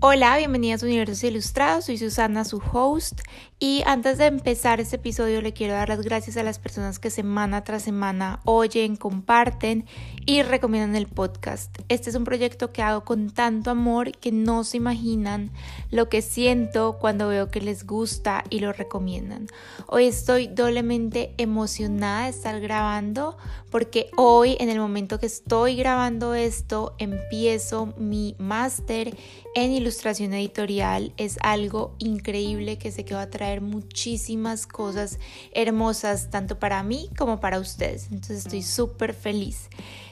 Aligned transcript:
Hola, 0.00 0.36
bienvenidas 0.36 0.84
a 0.84 0.86
Universos 0.86 1.24
Ilustrados, 1.24 1.86
soy 1.86 1.98
Susana, 1.98 2.44
su 2.44 2.62
host, 2.72 3.22
y 3.60 3.82
antes 3.86 4.18
de 4.18 4.26
empezar 4.26 4.80
este 4.80 4.96
episodio 4.96 5.42
le 5.42 5.52
quiero 5.52 5.74
dar 5.74 5.88
las 5.88 6.02
gracias 6.02 6.36
a 6.36 6.44
las 6.44 6.60
personas 6.60 7.00
que 7.00 7.10
semana 7.10 7.64
tras 7.64 7.82
semana 7.82 8.38
oyen, 8.44 8.94
comparten 8.94 9.84
y 10.26 10.42
recomiendan 10.42 10.94
el 10.94 11.08
podcast. 11.08 11.76
Este 11.88 12.10
es 12.10 12.14
un 12.14 12.22
proyecto 12.22 12.72
que 12.72 12.82
hago 12.82 13.04
con 13.04 13.30
tanto 13.30 13.70
amor 13.70 14.12
que 14.12 14.30
no 14.30 14.62
se 14.62 14.76
imaginan 14.76 15.50
lo 15.90 16.08
que 16.08 16.22
siento 16.22 16.98
cuando 17.00 17.26
veo 17.26 17.50
que 17.50 17.60
les 17.60 17.84
gusta 17.84 18.44
y 18.48 18.60
lo 18.60 18.72
recomiendan. 18.72 19.48
Hoy 19.88 20.04
estoy 20.04 20.46
doblemente 20.46 21.34
emocionada 21.36 22.24
de 22.24 22.30
estar 22.30 22.60
grabando 22.60 23.36
porque 23.70 24.10
hoy 24.16 24.56
en 24.60 24.68
el 24.68 24.78
momento 24.78 25.18
que 25.18 25.26
estoy 25.26 25.74
grabando 25.74 26.34
esto 26.34 26.94
empiezo 26.98 27.92
mi 27.96 28.36
máster 28.38 29.16
en 29.54 29.72
ilustración 29.72 30.32
editorial. 30.32 31.12
Es 31.16 31.38
algo 31.42 31.94
increíble 31.98 32.78
que 32.78 32.92
sé 32.92 33.04
que 33.04 33.14
va 33.14 33.22
a 33.22 33.30
muchísimas 33.60 34.66
cosas 34.66 35.18
hermosas 35.52 36.30
tanto 36.30 36.58
para 36.58 36.82
mí 36.82 37.10
como 37.16 37.40
para 37.40 37.58
ustedes. 37.58 38.08
Entonces 38.10 38.38
estoy 38.38 38.62
súper 38.62 39.14
feliz. 39.14 39.68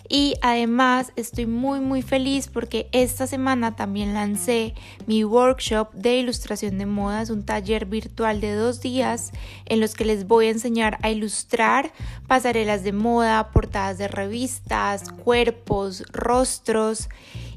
Y 0.09 0.35
además 0.41 1.13
estoy 1.17 1.47
muy 1.47 1.81
muy 1.81 2.03
feliz 2.03 2.49
porque 2.49 2.89
esta 2.93 3.27
semana 3.27 3.75
también 3.75 4.15
lancé 4.15 4.75
mi 5.07 5.25
workshop 5.25 5.93
de 5.95 6.19
ilustración 6.19 6.79
de 6.79 6.87
modas, 6.87 7.31
un 7.31 7.45
taller 7.45 7.87
virtual 7.87 8.41
de 8.41 8.55
dos 8.55 8.81
días 8.81 9.33
en 9.65 9.81
los 9.81 9.95
que 9.95 10.05
les 10.05 10.27
voy 10.27 10.47
a 10.47 10.51
enseñar 10.51 10.99
a 11.03 11.11
ilustrar 11.11 11.93
pasarelas 12.29 12.85
de 12.85 12.93
moda, 12.93 13.51
portadas 13.51 13.99
de 13.99 14.07
revistas, 14.07 15.11
cuerpos, 15.11 16.05
rostros 16.13 17.09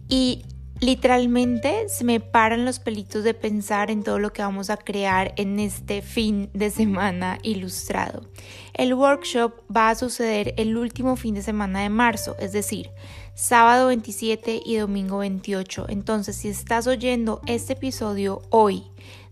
y 0.07 0.43
Literalmente 0.81 1.89
se 1.89 2.05
me 2.05 2.21
paran 2.21 2.63
los 2.63 2.79
pelitos 2.79 3.25
de 3.25 3.33
pensar 3.33 3.91
en 3.91 4.01
todo 4.01 4.17
lo 4.17 4.31
que 4.31 4.41
vamos 4.41 4.69
a 4.69 4.77
crear 4.77 5.33
en 5.35 5.59
este 5.59 6.01
fin 6.01 6.49
de 6.53 6.69
semana 6.69 7.37
ilustrado. 7.43 8.29
El 8.73 8.93
workshop 8.93 9.55
va 9.75 9.89
a 9.89 9.95
suceder 9.95 10.53
el 10.55 10.77
último 10.77 11.17
fin 11.17 11.35
de 11.35 11.41
semana 11.41 11.81
de 11.81 11.89
marzo, 11.89 12.37
es 12.39 12.53
decir, 12.53 12.91
sábado 13.35 13.87
27 13.87 14.61
y 14.65 14.77
domingo 14.77 15.17
28. 15.17 15.87
Entonces, 15.89 16.37
si 16.37 16.47
estás 16.47 16.87
oyendo 16.87 17.41
este 17.45 17.73
episodio 17.73 18.41
hoy, 18.49 18.85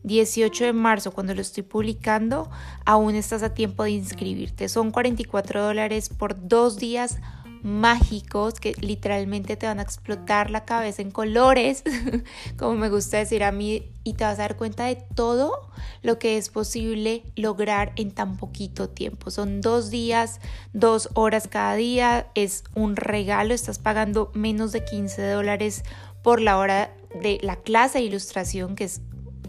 18 0.04 0.66
de 0.66 0.74
marzo, 0.74 1.12
cuando 1.12 1.34
lo 1.34 1.40
estoy 1.40 1.64
publicando, 1.64 2.50
aún 2.86 3.16
estás 3.16 3.42
a 3.42 3.54
tiempo 3.54 3.84
de 3.84 3.92
inscribirte. 3.92 4.68
Son 4.68 4.92
44 4.92 5.64
dólares 5.64 6.10
por 6.10 6.48
dos 6.48 6.78
días 6.78 7.20
mágicos 7.64 8.56
que 8.56 8.74
literalmente 8.80 9.56
te 9.56 9.66
van 9.66 9.80
a 9.80 9.84
explotar 9.84 10.50
la 10.50 10.66
cabeza 10.66 11.02
en 11.02 11.12
colores, 11.12 11.84
como 12.58 12.76
me 12.76 12.90
gusta 12.90 13.18
decir 13.18 13.44
a 13.44 13.52
mí, 13.52 13.92
y 14.04 14.14
te 14.14 14.24
vas 14.24 14.40
a 14.40 14.44
dar 14.44 14.58
cuenta 14.58 14.86
de 14.86 14.96
todo 15.16 15.70
lo 16.02 16.20
que 16.20 16.38
es 16.38 16.50
posible 16.50 17.24
lograr 17.36 17.92
en 17.96 18.12
tan 18.12 18.38
poquito 18.38 18.90
tiempo. 18.90 19.32
Son 19.32 19.62
dos 19.62 19.90
días, 19.90 20.40
dos 20.74 21.10
horas 21.14 21.48
cada 21.48 21.76
día, 21.76 22.28
es 22.36 22.64
un 22.74 22.96
regalo, 22.96 23.54
estás 23.54 23.80
pagando 23.80 24.32
menos 24.34 24.72
de 24.72 24.86
15 24.86 25.30
dólares 25.30 25.84
por 26.24 26.42
la 26.42 26.58
hora 26.58 26.94
de 27.22 27.40
la 27.42 27.58
clase 27.58 28.00
de 28.00 28.06
ilustración, 28.06 28.76
que 28.76 28.86
es 28.86 29.02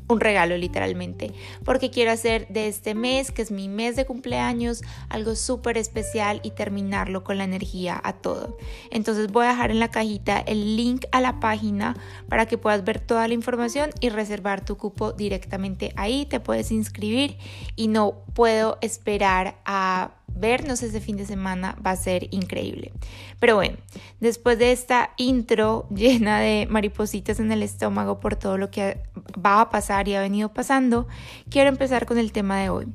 un 0.09 0.21
regalo 0.21 0.57
literalmente, 0.57 1.33
porque 1.65 1.91
quiero 1.91 2.11
hacer 2.11 2.49
de 2.49 2.69
este 2.69 2.95
mes, 2.95 3.31
que 3.31 3.43
es 3.43 3.51
mi 3.51 3.69
mes 3.69 3.97
de 3.97 4.07
cumpleaños, 4.07 4.83
algo 5.09 5.37
súper 5.37 5.77
especial 5.77 6.41
y 6.43 6.53
terminarlo 6.53 7.25
con 7.25 7.39
la 7.39 7.45
energía 7.45 8.01
a 8.03 8.15
todo. 8.15 8.57
Entonces 8.91 9.31
voy 9.31 9.47
a 9.47 9.51
dejar 9.51 9.71
en 9.71 9.81
la 9.81 9.91
cajita 9.91 10.39
el 10.41 10.77
link 10.77 11.05
a 11.13 11.21
la 11.21 11.41
página 11.41 11.97
para 12.29 12.47
que 12.47 12.59
puedas 12.59 12.85
ver 12.85 13.01
toda 13.01 13.29
la 13.29 13.35
información 13.35 13.91
y 14.01 14.09
reservar 14.09 14.65
tu 14.65 14.77
cupo 14.77 15.13
directamente 15.13 15.93
ahí, 15.97 16.27
te 16.27 16.41
puedes 16.41 16.71
inscribir 16.71 17.37
y 17.77 17.89
no 17.89 18.25
puedo 18.35 18.79
esperar 18.81 19.61
a 19.65 20.18
vernos 20.35 20.83
ese 20.83 21.01
fin 21.01 21.17
de 21.17 21.27
semana 21.27 21.77
va 21.85 21.93
a 21.93 21.97
ser 21.97 22.29
increíble. 22.31 22.93
Pero 23.41 23.57
bueno, 23.57 23.77
después 24.21 24.59
de 24.59 24.73
esta 24.73 25.11
intro 25.17 25.87
llena 25.91 26.41
de 26.41 26.67
maripositas 26.71 27.41
en 27.41 27.51
el 27.53 27.63
estómago 27.63 28.21
por 28.21 28.37
todo 28.37 28.59
lo 28.59 28.71
que 28.71 29.03
va 29.45 29.61
a 29.61 29.71
pasar 29.71 30.09
y 30.09 30.15
ha 30.15 30.21
venido 30.21 30.53
pasando, 30.53 31.07
quiero 31.51 31.69
empezar 31.69 32.07
con 32.07 32.19
el 32.19 32.33
tema 32.33 32.59
de 32.61 32.71
hoy. 32.71 32.87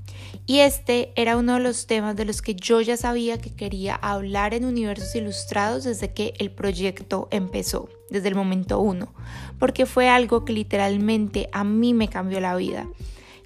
Y 0.45 0.59
este 0.59 1.13
era 1.15 1.37
uno 1.37 1.53
de 1.53 1.59
los 1.61 1.87
temas 1.87 2.15
de 2.15 2.25
los 2.25 2.41
que 2.41 2.55
yo 2.55 2.81
ya 2.81 2.97
sabía 2.97 3.37
que 3.37 3.53
quería 3.53 3.95
hablar 3.95 4.53
en 4.53 4.65
Universos 4.65 5.15
Ilustrados 5.15 5.85
desde 5.85 6.13
que 6.13 6.33
el 6.37 6.51
proyecto 6.51 7.27
empezó, 7.31 7.89
desde 8.09 8.27
el 8.27 8.35
momento 8.35 8.79
uno, 8.79 9.13
porque 9.59 9.85
fue 9.85 10.09
algo 10.09 10.43
que 10.43 10.53
literalmente 10.53 11.49
a 11.53 11.63
mí 11.63 11.93
me 11.93 12.09
cambió 12.09 12.39
la 12.41 12.55
vida. 12.55 12.87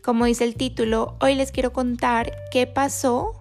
Como 0.03 0.25
dice 0.25 0.45
el 0.45 0.55
título, 0.55 1.17
hoy 1.19 1.35
les 1.35 1.51
quiero 1.51 1.73
contar 1.73 2.31
qué 2.49 2.65
pasó 2.65 3.36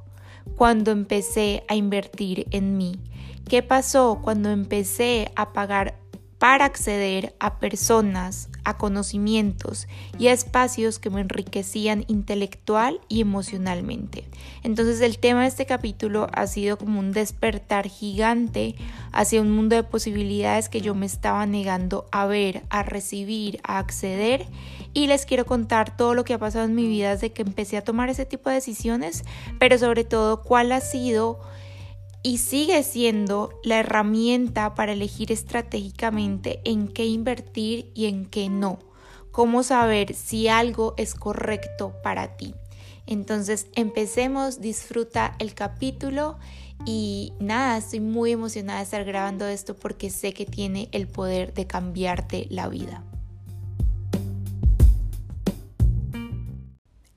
cuando 0.56 0.90
empecé 0.90 1.64
a 1.68 1.74
invertir 1.74 2.46
en 2.50 2.76
mí? 2.76 3.00
¿Qué 3.48 3.62
pasó 3.62 4.20
cuando 4.22 4.50
empecé 4.50 5.30
a 5.36 5.52
pagar 5.52 5.94
para 6.38 6.66
acceder 6.66 7.34
a 7.40 7.58
personas, 7.58 8.50
a 8.64 8.76
conocimientos 8.76 9.88
y 10.18 10.28
a 10.28 10.32
espacios 10.32 10.98
que 10.98 11.08
me 11.08 11.22
enriquecían 11.22 12.04
intelectual 12.08 13.00
y 13.08 13.22
emocionalmente. 13.22 14.28
Entonces 14.62 15.00
el 15.00 15.18
tema 15.18 15.42
de 15.42 15.48
este 15.48 15.64
capítulo 15.64 16.28
ha 16.32 16.46
sido 16.46 16.76
como 16.76 17.00
un 17.00 17.12
despertar 17.12 17.88
gigante 17.88 18.74
hacia 19.12 19.40
un 19.40 19.50
mundo 19.50 19.76
de 19.76 19.82
posibilidades 19.82 20.68
que 20.68 20.82
yo 20.82 20.94
me 20.94 21.06
estaba 21.06 21.46
negando 21.46 22.06
a 22.12 22.26
ver, 22.26 22.64
a 22.68 22.82
recibir, 22.82 23.60
a 23.62 23.78
acceder 23.78 24.46
y 24.96 25.08
les 25.08 25.26
quiero 25.26 25.44
contar 25.44 25.94
todo 25.94 26.14
lo 26.14 26.24
que 26.24 26.32
ha 26.32 26.38
pasado 26.38 26.64
en 26.64 26.74
mi 26.74 26.88
vida 26.88 27.10
desde 27.10 27.30
que 27.30 27.42
empecé 27.42 27.76
a 27.76 27.84
tomar 27.84 28.08
ese 28.08 28.24
tipo 28.24 28.48
de 28.48 28.54
decisiones, 28.54 29.24
pero 29.58 29.76
sobre 29.76 30.04
todo 30.04 30.42
cuál 30.42 30.72
ha 30.72 30.80
sido 30.80 31.38
y 32.22 32.38
sigue 32.38 32.82
siendo 32.82 33.50
la 33.62 33.80
herramienta 33.80 34.74
para 34.74 34.94
elegir 34.94 35.32
estratégicamente 35.32 36.62
en 36.64 36.88
qué 36.88 37.04
invertir 37.04 37.90
y 37.94 38.06
en 38.06 38.24
qué 38.24 38.48
no. 38.48 38.78
Cómo 39.32 39.64
saber 39.64 40.14
si 40.14 40.48
algo 40.48 40.94
es 40.96 41.14
correcto 41.14 41.92
para 42.02 42.38
ti. 42.38 42.54
Entonces 43.06 43.66
empecemos, 43.74 44.62
disfruta 44.62 45.36
el 45.40 45.52
capítulo 45.52 46.38
y 46.86 47.34
nada, 47.38 47.76
estoy 47.76 48.00
muy 48.00 48.32
emocionada 48.32 48.78
de 48.78 48.84
estar 48.84 49.04
grabando 49.04 49.46
esto 49.46 49.76
porque 49.76 50.08
sé 50.08 50.32
que 50.32 50.46
tiene 50.46 50.88
el 50.92 51.06
poder 51.06 51.52
de 51.52 51.66
cambiarte 51.66 52.46
la 52.48 52.68
vida. 52.68 53.04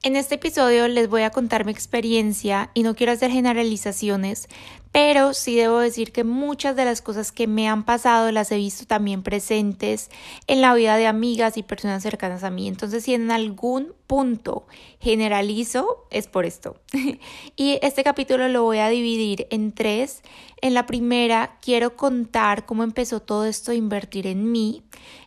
En 0.01 0.15
este 0.15 0.35
episodio 0.35 0.87
les 0.87 1.09
voy 1.09 1.23
a 1.23 1.29
contar 1.29 1.65
mi 1.65 1.73
experiencia 1.73 2.71
y 2.73 2.83
no 2.83 2.95
quiero 2.95 3.11
hacer 3.11 3.31
generalizaciones, 3.31 4.47
pero 4.93 5.33
sí 5.33 5.57
debo 5.57 5.79
decir 5.79 6.13
que 6.13 6.23
muchas 6.23 6.77
de 6.77 6.85
las 6.85 7.01
cosas 7.01 7.33
que 7.33 7.47
me 7.47 7.67
han 7.67 7.83
pasado 7.83 8.31
las 8.31 8.49
he 8.53 8.55
visto 8.55 8.85
también 8.85 9.23
presentes 9.23 10.09
en 10.47 10.61
la 10.61 10.73
vida 10.73 10.95
de 10.95 11.05
amigas 11.05 11.57
y 11.57 11.63
personas 11.63 12.01
cercanas 12.01 12.45
a 12.45 12.49
mí. 12.49 12.69
Entonces, 12.69 13.03
si 13.03 13.13
en 13.13 13.29
algún 13.29 13.93
punto 14.07 14.67
generalizo, 15.01 16.07
es 16.11 16.27
por 16.27 16.45
esto. 16.45 16.77
y 17.57 17.77
este 17.81 18.05
capítulo 18.05 18.47
lo 18.47 18.63
voy 18.63 18.77
a 18.77 18.87
dividir 18.87 19.47
en 19.49 19.73
tres. 19.73 20.21
En 20.61 20.75
la 20.75 20.85
primera, 20.85 21.57
quiero 21.61 21.97
contar 21.97 22.65
cómo 22.65 22.83
empezó 22.83 23.21
todo 23.21 23.43
esto 23.43 23.71
de 23.71 23.77
invertir 23.77 24.27
en 24.27 24.49
mí. 24.49 24.81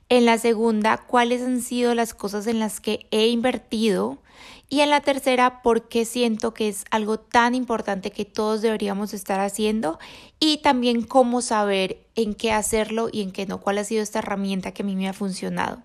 En 0.08 0.24
la 0.24 0.38
segunda, 0.38 0.96
cuáles 0.96 1.42
han 1.42 1.60
sido 1.60 1.94
las 1.94 2.14
cosas 2.14 2.46
en 2.46 2.58
las 2.58 2.80
que 2.80 3.06
he 3.10 3.26
invertido 3.26 4.22
y 4.68 4.80
en 4.80 4.90
la 4.90 5.00
tercera, 5.00 5.62
porque 5.62 6.04
siento 6.04 6.54
que 6.54 6.68
es 6.68 6.84
algo 6.90 7.18
tan 7.18 7.54
importante 7.54 8.10
que 8.10 8.24
todos 8.24 8.62
deberíamos 8.62 9.14
estar 9.14 9.40
haciendo 9.40 9.98
y 10.40 10.58
también 10.58 11.02
cómo 11.02 11.42
saber 11.42 12.06
en 12.14 12.34
qué 12.34 12.52
hacerlo 12.52 13.08
y 13.12 13.22
en 13.22 13.32
qué 13.32 13.46
no, 13.46 13.60
cuál 13.60 13.78
ha 13.78 13.84
sido 13.84 14.02
esta 14.02 14.20
herramienta 14.20 14.72
que 14.72 14.82
a 14.82 14.86
mí 14.86 14.96
me 14.96 15.08
ha 15.08 15.12
funcionado. 15.12 15.82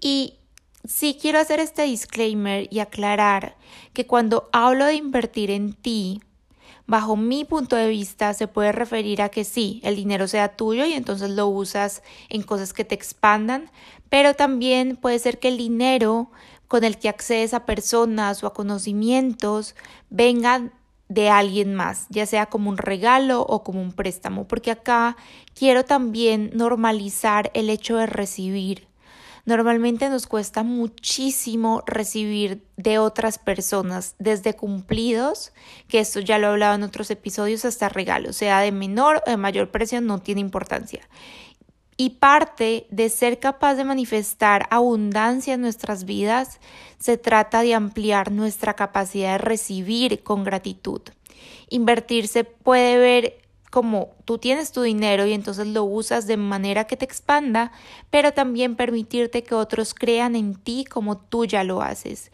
Y 0.00 0.34
sí 0.84 1.18
quiero 1.20 1.38
hacer 1.38 1.60
este 1.60 1.82
disclaimer 1.82 2.68
y 2.70 2.80
aclarar 2.80 3.56
que 3.92 4.06
cuando 4.06 4.48
hablo 4.52 4.86
de 4.86 4.94
invertir 4.94 5.50
en 5.50 5.72
ti, 5.72 6.20
bajo 6.86 7.16
mi 7.16 7.44
punto 7.44 7.76
de 7.76 7.88
vista, 7.88 8.34
se 8.34 8.48
puede 8.48 8.72
referir 8.72 9.22
a 9.22 9.28
que 9.28 9.44
sí, 9.44 9.80
el 9.84 9.94
dinero 9.94 10.26
sea 10.26 10.56
tuyo 10.56 10.84
y 10.86 10.94
entonces 10.94 11.30
lo 11.30 11.46
usas 11.46 12.02
en 12.28 12.42
cosas 12.42 12.72
que 12.72 12.84
te 12.84 12.96
expandan, 12.96 13.70
pero 14.08 14.34
también 14.34 14.96
puede 14.96 15.20
ser 15.20 15.38
que 15.38 15.48
el 15.48 15.56
dinero 15.56 16.32
con 16.70 16.84
el 16.84 16.98
que 16.98 17.08
accedes 17.08 17.52
a 17.52 17.66
personas 17.66 18.44
o 18.44 18.46
a 18.46 18.54
conocimientos 18.54 19.74
vengan 20.08 20.72
de 21.08 21.28
alguien 21.28 21.74
más, 21.74 22.06
ya 22.10 22.26
sea 22.26 22.46
como 22.46 22.70
un 22.70 22.78
regalo 22.78 23.42
o 23.42 23.64
como 23.64 23.82
un 23.82 23.90
préstamo, 23.90 24.46
porque 24.46 24.70
acá 24.70 25.16
quiero 25.52 25.84
también 25.84 26.52
normalizar 26.54 27.50
el 27.54 27.70
hecho 27.70 27.96
de 27.96 28.06
recibir. 28.06 28.86
Normalmente 29.44 30.08
nos 30.10 30.28
cuesta 30.28 30.62
muchísimo 30.62 31.82
recibir 31.88 32.62
de 32.76 33.00
otras 33.00 33.38
personas, 33.38 34.14
desde 34.20 34.54
cumplidos, 34.54 35.52
que 35.88 35.98
esto 35.98 36.20
ya 36.20 36.38
lo 36.38 36.46
he 36.46 36.50
hablado 36.50 36.76
en 36.76 36.84
otros 36.84 37.10
episodios, 37.10 37.64
hasta 37.64 37.88
regalos, 37.88 38.36
sea 38.36 38.60
de 38.60 38.70
menor 38.70 39.24
o 39.26 39.30
de 39.30 39.36
mayor 39.36 39.72
precio, 39.72 40.00
no 40.00 40.20
tiene 40.20 40.40
importancia. 40.40 41.00
Y 42.00 42.08
parte 42.08 42.86
de 42.88 43.10
ser 43.10 43.40
capaz 43.40 43.74
de 43.74 43.84
manifestar 43.84 44.66
abundancia 44.70 45.52
en 45.52 45.60
nuestras 45.60 46.06
vidas 46.06 46.58
se 46.98 47.18
trata 47.18 47.60
de 47.60 47.74
ampliar 47.74 48.32
nuestra 48.32 48.72
capacidad 48.72 49.32
de 49.32 49.36
recibir 49.44 50.22
con 50.22 50.42
gratitud. 50.42 51.02
Invertirse 51.68 52.44
puede 52.44 52.96
ver 52.96 53.42
como 53.70 54.14
tú 54.24 54.38
tienes 54.38 54.72
tu 54.72 54.80
dinero 54.80 55.26
y 55.26 55.34
entonces 55.34 55.66
lo 55.66 55.84
usas 55.84 56.26
de 56.26 56.38
manera 56.38 56.86
que 56.86 56.96
te 56.96 57.04
expanda, 57.04 57.70
pero 58.08 58.32
también 58.32 58.76
permitirte 58.76 59.42
que 59.42 59.54
otros 59.54 59.92
crean 59.92 60.36
en 60.36 60.54
ti 60.54 60.86
como 60.86 61.18
tú 61.18 61.44
ya 61.44 61.64
lo 61.64 61.82
haces. 61.82 62.32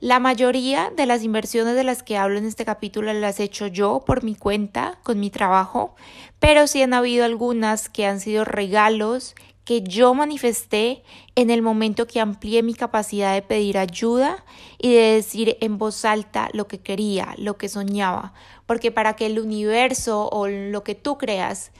La 0.00 0.20
mayoría 0.20 0.92
de 0.96 1.06
las 1.06 1.24
inversiones 1.24 1.74
de 1.74 1.82
las 1.82 2.04
que 2.04 2.16
hablo 2.16 2.38
en 2.38 2.46
este 2.46 2.64
capítulo 2.64 3.12
las 3.12 3.40
he 3.40 3.42
hecho 3.42 3.66
yo 3.66 4.04
por 4.06 4.22
mi 4.22 4.36
cuenta, 4.36 5.00
con 5.02 5.18
mi 5.18 5.28
trabajo, 5.28 5.96
pero 6.38 6.68
sí 6.68 6.80
han 6.82 6.94
habido 6.94 7.24
algunas 7.24 7.88
que 7.88 8.06
han 8.06 8.20
sido 8.20 8.44
regalos 8.44 9.34
que 9.64 9.82
yo 9.82 10.14
manifesté 10.14 11.02
en 11.34 11.50
el 11.50 11.62
momento 11.62 12.06
que 12.06 12.20
amplié 12.20 12.62
mi 12.62 12.74
capacidad 12.74 13.34
de 13.34 13.42
pedir 13.42 13.76
ayuda 13.76 14.44
y 14.78 14.94
de 14.94 15.14
decir 15.14 15.56
en 15.60 15.78
voz 15.78 16.04
alta 16.04 16.48
lo 16.52 16.68
que 16.68 16.78
quería, 16.78 17.34
lo 17.36 17.58
que 17.58 17.68
soñaba, 17.68 18.34
porque 18.66 18.92
para 18.92 19.16
que 19.16 19.26
el 19.26 19.40
universo 19.40 20.28
o 20.30 20.46
lo 20.46 20.84
que 20.84 20.94
tú 20.94 21.18
creas 21.18 21.72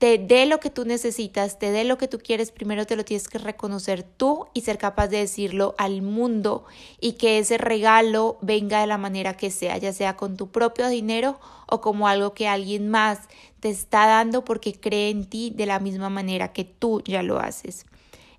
te 0.00 0.16
dé 0.16 0.46
lo 0.46 0.60
que 0.60 0.70
tú 0.70 0.86
necesitas, 0.86 1.58
te 1.58 1.72
dé 1.72 1.84
lo 1.84 1.98
que 1.98 2.08
tú 2.08 2.20
quieres, 2.20 2.52
primero 2.52 2.86
te 2.86 2.96
lo 2.96 3.04
tienes 3.04 3.28
que 3.28 3.36
reconocer 3.36 4.02
tú 4.02 4.46
y 4.54 4.62
ser 4.62 4.78
capaz 4.78 5.08
de 5.08 5.18
decirlo 5.18 5.74
al 5.76 6.00
mundo 6.00 6.64
y 7.00 7.12
que 7.12 7.38
ese 7.38 7.58
regalo 7.58 8.38
venga 8.40 8.80
de 8.80 8.86
la 8.86 8.96
manera 8.96 9.36
que 9.36 9.50
sea, 9.50 9.76
ya 9.76 9.92
sea 9.92 10.16
con 10.16 10.38
tu 10.38 10.50
propio 10.50 10.88
dinero 10.88 11.38
o 11.66 11.82
como 11.82 12.08
algo 12.08 12.32
que 12.32 12.48
alguien 12.48 12.88
más 12.88 13.18
te 13.60 13.68
está 13.68 14.06
dando 14.06 14.42
porque 14.42 14.72
cree 14.72 15.10
en 15.10 15.26
ti 15.26 15.52
de 15.54 15.66
la 15.66 15.80
misma 15.80 16.08
manera 16.08 16.54
que 16.54 16.64
tú 16.64 17.02
ya 17.04 17.22
lo 17.22 17.38
haces. 17.38 17.84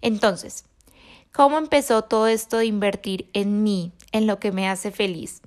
Entonces, 0.02 0.66
¿cómo 1.32 1.60
empezó 1.60 2.02
todo 2.06 2.26
esto 2.26 2.58
de 2.58 2.66
invertir 2.66 3.30
en 3.34 3.62
mí, 3.62 3.92
en 4.12 4.26
lo 4.26 4.40
que 4.40 4.52
me 4.52 4.68
hace 4.68 4.90
feliz? 4.90 5.44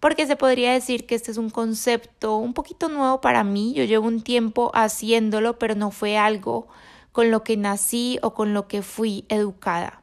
Porque 0.00 0.26
se 0.26 0.36
podría 0.36 0.72
decir 0.72 1.06
que 1.06 1.14
este 1.14 1.30
es 1.30 1.38
un 1.38 1.50
concepto 1.50 2.36
un 2.36 2.54
poquito 2.54 2.88
nuevo 2.88 3.20
para 3.20 3.44
mí. 3.44 3.72
Yo 3.74 3.84
llevo 3.84 4.06
un 4.06 4.22
tiempo 4.22 4.70
haciéndolo, 4.74 5.58
pero 5.58 5.74
no 5.74 5.90
fue 5.90 6.16
algo 6.16 6.68
con 7.12 7.30
lo 7.30 7.42
que 7.42 7.56
nací 7.56 8.18
o 8.22 8.34
con 8.34 8.54
lo 8.54 8.68
que 8.68 8.82
fui 8.82 9.24
educada. 9.28 10.02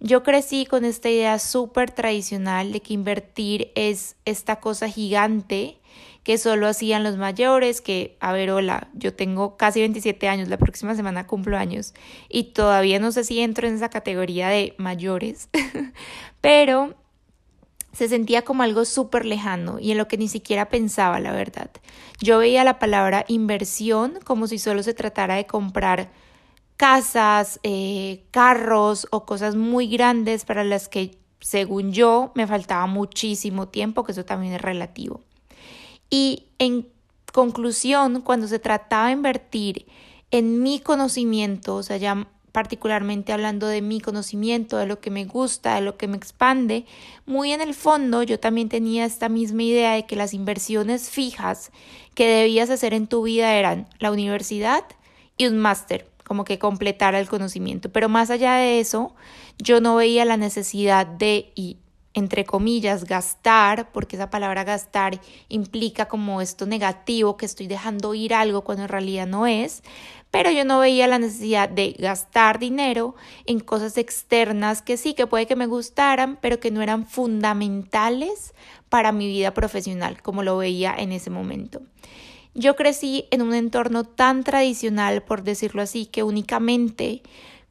Yo 0.00 0.22
crecí 0.22 0.66
con 0.66 0.84
esta 0.84 1.08
idea 1.08 1.38
súper 1.38 1.90
tradicional 1.90 2.72
de 2.72 2.80
que 2.80 2.92
invertir 2.92 3.72
es 3.74 4.16
esta 4.24 4.60
cosa 4.60 4.88
gigante 4.88 5.78
que 6.24 6.38
solo 6.38 6.66
hacían 6.66 7.04
los 7.04 7.16
mayores, 7.16 7.80
que, 7.80 8.16
a 8.18 8.32
ver, 8.32 8.50
hola, 8.50 8.88
yo 8.94 9.14
tengo 9.14 9.56
casi 9.56 9.80
27 9.80 10.26
años, 10.26 10.48
la 10.48 10.56
próxima 10.56 10.94
semana 10.94 11.26
cumplo 11.26 11.58
años 11.58 11.94
y 12.30 12.44
todavía 12.44 12.98
no 12.98 13.12
sé 13.12 13.24
si 13.24 13.40
entro 13.40 13.68
en 13.68 13.74
esa 13.74 13.90
categoría 13.90 14.48
de 14.48 14.74
mayores, 14.78 15.50
pero 16.40 16.94
se 17.94 18.08
sentía 18.08 18.42
como 18.42 18.62
algo 18.62 18.84
súper 18.84 19.24
lejano 19.24 19.78
y 19.78 19.92
en 19.92 19.98
lo 19.98 20.08
que 20.08 20.18
ni 20.18 20.28
siquiera 20.28 20.68
pensaba, 20.68 21.20
la 21.20 21.32
verdad. 21.32 21.70
Yo 22.20 22.38
veía 22.38 22.64
la 22.64 22.78
palabra 22.78 23.24
inversión 23.28 24.18
como 24.24 24.46
si 24.46 24.58
solo 24.58 24.82
se 24.82 24.94
tratara 24.94 25.36
de 25.36 25.46
comprar 25.46 26.10
casas, 26.76 27.60
eh, 27.62 28.24
carros 28.30 29.06
o 29.10 29.24
cosas 29.24 29.54
muy 29.54 29.86
grandes 29.86 30.44
para 30.44 30.64
las 30.64 30.88
que, 30.88 31.18
según 31.40 31.92
yo, 31.92 32.32
me 32.34 32.46
faltaba 32.46 32.86
muchísimo 32.86 33.68
tiempo, 33.68 34.04
que 34.04 34.12
eso 34.12 34.24
también 34.24 34.54
es 34.54 34.60
relativo. 34.60 35.20
Y 36.10 36.48
en 36.58 36.88
conclusión, 37.32 38.22
cuando 38.22 38.48
se 38.48 38.58
trataba 38.58 39.06
de 39.06 39.12
invertir 39.12 39.86
en 40.30 40.62
mi 40.62 40.80
conocimiento, 40.80 41.76
o 41.76 41.82
sea, 41.82 41.96
ya 41.96 42.26
particularmente 42.54 43.32
hablando 43.32 43.66
de 43.66 43.82
mi 43.82 44.00
conocimiento, 44.00 44.76
de 44.76 44.86
lo 44.86 45.00
que 45.00 45.10
me 45.10 45.24
gusta, 45.24 45.74
de 45.74 45.80
lo 45.80 45.96
que 45.96 46.06
me 46.06 46.16
expande, 46.16 46.86
muy 47.26 47.50
en 47.50 47.60
el 47.60 47.74
fondo 47.74 48.22
yo 48.22 48.38
también 48.38 48.68
tenía 48.68 49.04
esta 49.06 49.28
misma 49.28 49.64
idea 49.64 49.94
de 49.94 50.06
que 50.06 50.14
las 50.14 50.34
inversiones 50.34 51.10
fijas 51.10 51.72
que 52.14 52.28
debías 52.28 52.70
hacer 52.70 52.94
en 52.94 53.08
tu 53.08 53.24
vida 53.24 53.54
eran 53.54 53.88
la 53.98 54.12
universidad 54.12 54.84
y 55.36 55.48
un 55.48 55.58
máster, 55.58 56.08
como 56.24 56.44
que 56.44 56.60
completara 56.60 57.18
el 57.18 57.28
conocimiento. 57.28 57.90
Pero 57.90 58.08
más 58.08 58.30
allá 58.30 58.54
de 58.54 58.78
eso, 58.78 59.16
yo 59.58 59.80
no 59.80 59.96
veía 59.96 60.24
la 60.24 60.36
necesidad 60.36 61.08
de, 61.08 61.50
y 61.56 61.78
entre 62.14 62.44
comillas, 62.44 63.04
gastar, 63.04 63.90
porque 63.90 64.14
esa 64.14 64.30
palabra 64.30 64.62
gastar 64.62 65.20
implica 65.48 66.06
como 66.06 66.40
esto 66.40 66.66
negativo, 66.66 67.36
que 67.36 67.46
estoy 67.46 67.66
dejando 67.66 68.14
ir 68.14 68.32
algo 68.32 68.62
cuando 68.62 68.84
en 68.84 68.88
realidad 68.88 69.26
no 69.26 69.48
es, 69.48 69.82
pero 70.34 70.50
yo 70.50 70.64
no 70.64 70.80
veía 70.80 71.06
la 71.06 71.20
necesidad 71.20 71.68
de 71.68 71.94
gastar 71.96 72.58
dinero 72.58 73.14
en 73.46 73.60
cosas 73.60 73.96
externas 73.96 74.82
que 74.82 74.96
sí, 74.96 75.14
que 75.14 75.28
puede 75.28 75.46
que 75.46 75.54
me 75.54 75.66
gustaran, 75.68 76.38
pero 76.40 76.58
que 76.58 76.72
no 76.72 76.82
eran 76.82 77.06
fundamentales 77.06 78.52
para 78.88 79.12
mi 79.12 79.28
vida 79.28 79.54
profesional, 79.54 80.20
como 80.22 80.42
lo 80.42 80.56
veía 80.56 80.92
en 80.98 81.12
ese 81.12 81.30
momento. 81.30 81.82
Yo 82.52 82.74
crecí 82.74 83.28
en 83.30 83.42
un 83.42 83.54
entorno 83.54 84.02
tan 84.02 84.42
tradicional, 84.42 85.22
por 85.22 85.44
decirlo 85.44 85.82
así, 85.82 86.04
que 86.04 86.24
únicamente 86.24 87.22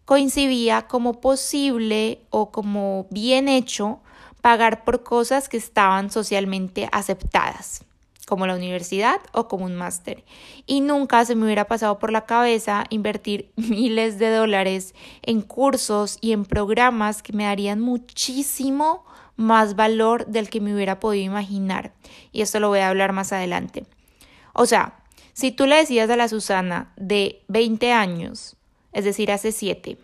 coincidía 0.05 0.83
como 0.83 1.19
posible 1.19 2.21
o 2.29 2.49
como 2.49 3.07
bien 3.09 3.49
hecho 3.49 3.99
pagar 4.39 4.85
por 4.85 5.03
cosas 5.03 5.49
que 5.49 5.57
estaban 5.57 6.11
socialmente 6.11 6.87
aceptadas 6.93 7.83
como 8.25 8.47
la 8.47 8.55
universidad 8.55 9.19
o 9.31 9.47
como 9.47 9.65
un 9.65 9.75
máster. 9.75 10.23
Y 10.65 10.81
nunca 10.81 11.25
se 11.25 11.35
me 11.35 11.45
hubiera 11.45 11.65
pasado 11.65 11.99
por 11.99 12.11
la 12.11 12.25
cabeza 12.25 12.85
invertir 12.89 13.51
miles 13.55 14.19
de 14.19 14.29
dólares 14.29 14.95
en 15.21 15.41
cursos 15.41 16.17
y 16.21 16.31
en 16.31 16.45
programas 16.45 17.21
que 17.21 17.33
me 17.33 17.45
darían 17.45 17.79
muchísimo 17.79 19.05
más 19.35 19.75
valor 19.75 20.27
del 20.27 20.49
que 20.49 20.61
me 20.61 20.73
hubiera 20.73 20.99
podido 20.99 21.25
imaginar. 21.25 21.93
Y 22.31 22.41
esto 22.41 22.59
lo 22.59 22.69
voy 22.69 22.79
a 22.79 22.89
hablar 22.89 23.13
más 23.13 23.33
adelante. 23.33 23.85
O 24.53 24.65
sea, 24.65 24.99
si 25.33 25.51
tú 25.51 25.65
le 25.65 25.77
decías 25.77 26.09
a 26.09 26.15
la 26.15 26.27
Susana 26.27 26.93
de 26.95 27.43
20 27.47 27.91
años, 27.91 28.55
es 28.91 29.05
decir, 29.05 29.31
hace 29.31 29.51
7, 29.51 29.97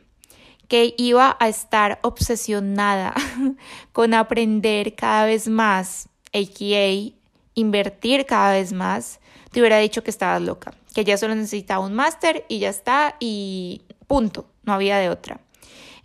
que 0.68 0.96
iba 0.98 1.38
a 1.40 1.48
estar 1.48 2.00
obsesionada 2.02 3.14
con 3.92 4.14
aprender 4.14 4.96
cada 4.96 5.26
vez 5.26 5.48
más, 5.48 6.10
a.k.a 6.34 7.19
invertir 7.60 8.26
cada 8.26 8.54
vez 8.54 8.74
más, 8.74 9.20
te 9.52 9.60
hubiera 9.60 9.78
dicho 9.78 10.04
que 10.04 10.10
estabas 10.10 10.42
loca, 10.42 10.74
que 10.94 11.04
ya 11.04 11.18
solo 11.18 11.36
necesitaba 11.36 11.86
un 11.86 11.94
máster 11.94 12.46
y 12.48 12.60
ya 12.60 12.70
está 12.70 13.16
y 13.20 13.82
punto, 14.08 14.46
no 14.64 14.74
había 14.74 14.98
de 14.98 15.10
otra. 15.10 15.42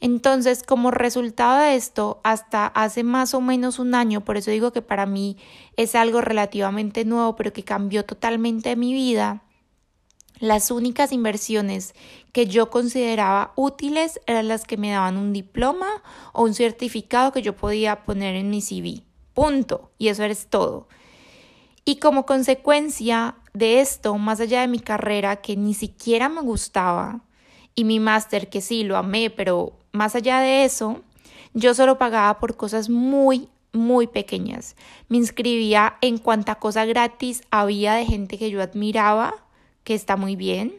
Entonces, 0.00 0.62
como 0.62 0.90
resultado 0.90 1.60
de 1.60 1.76
esto, 1.76 2.20
hasta 2.24 2.66
hace 2.66 3.04
más 3.04 3.32
o 3.32 3.40
menos 3.40 3.78
un 3.78 3.94
año, 3.94 4.22
por 4.22 4.36
eso 4.36 4.50
digo 4.50 4.72
que 4.72 4.82
para 4.82 5.06
mí 5.06 5.38
es 5.76 5.94
algo 5.94 6.20
relativamente 6.20 7.04
nuevo, 7.04 7.36
pero 7.36 7.52
que 7.52 7.64
cambió 7.64 8.04
totalmente 8.04 8.76
mi 8.76 8.92
vida, 8.92 9.42
las 10.40 10.70
únicas 10.70 11.12
inversiones 11.12 11.94
que 12.32 12.46
yo 12.46 12.68
consideraba 12.68 13.52
útiles 13.56 14.20
eran 14.26 14.48
las 14.48 14.64
que 14.64 14.76
me 14.76 14.90
daban 14.90 15.16
un 15.16 15.32
diploma 15.32 15.88
o 16.32 16.42
un 16.42 16.54
certificado 16.54 17.32
que 17.32 17.40
yo 17.40 17.56
podía 17.56 18.04
poner 18.04 18.34
en 18.34 18.50
mi 18.50 18.60
CV. 18.60 19.02
Punto. 19.32 19.90
Y 19.96 20.08
eso 20.08 20.24
es 20.24 20.48
todo. 20.48 20.88
Y 21.84 21.96
como 21.96 22.26
consecuencia 22.26 23.34
de 23.52 23.80
esto, 23.80 24.16
más 24.16 24.40
allá 24.40 24.62
de 24.62 24.68
mi 24.68 24.80
carrera 24.80 25.36
que 25.36 25.56
ni 25.56 25.74
siquiera 25.74 26.28
me 26.28 26.40
gustaba, 26.40 27.20
y 27.74 27.84
mi 27.84 28.00
máster 28.00 28.48
que 28.48 28.60
sí 28.60 28.84
lo 28.84 28.96
amé, 28.96 29.30
pero 29.30 29.72
más 29.92 30.14
allá 30.14 30.40
de 30.40 30.64
eso, 30.64 31.02
yo 31.54 31.74
solo 31.74 31.98
pagaba 31.98 32.38
por 32.38 32.56
cosas 32.56 32.88
muy, 32.88 33.48
muy 33.72 34.06
pequeñas. 34.06 34.76
Me 35.08 35.16
inscribía 35.16 35.96
en 36.00 36.18
cuanta 36.18 36.56
cosa 36.56 36.84
gratis 36.84 37.42
había 37.50 37.94
de 37.94 38.06
gente 38.06 38.38
que 38.38 38.50
yo 38.50 38.62
admiraba, 38.62 39.34
que 39.82 39.94
está 39.94 40.16
muy 40.16 40.36
bien. 40.36 40.74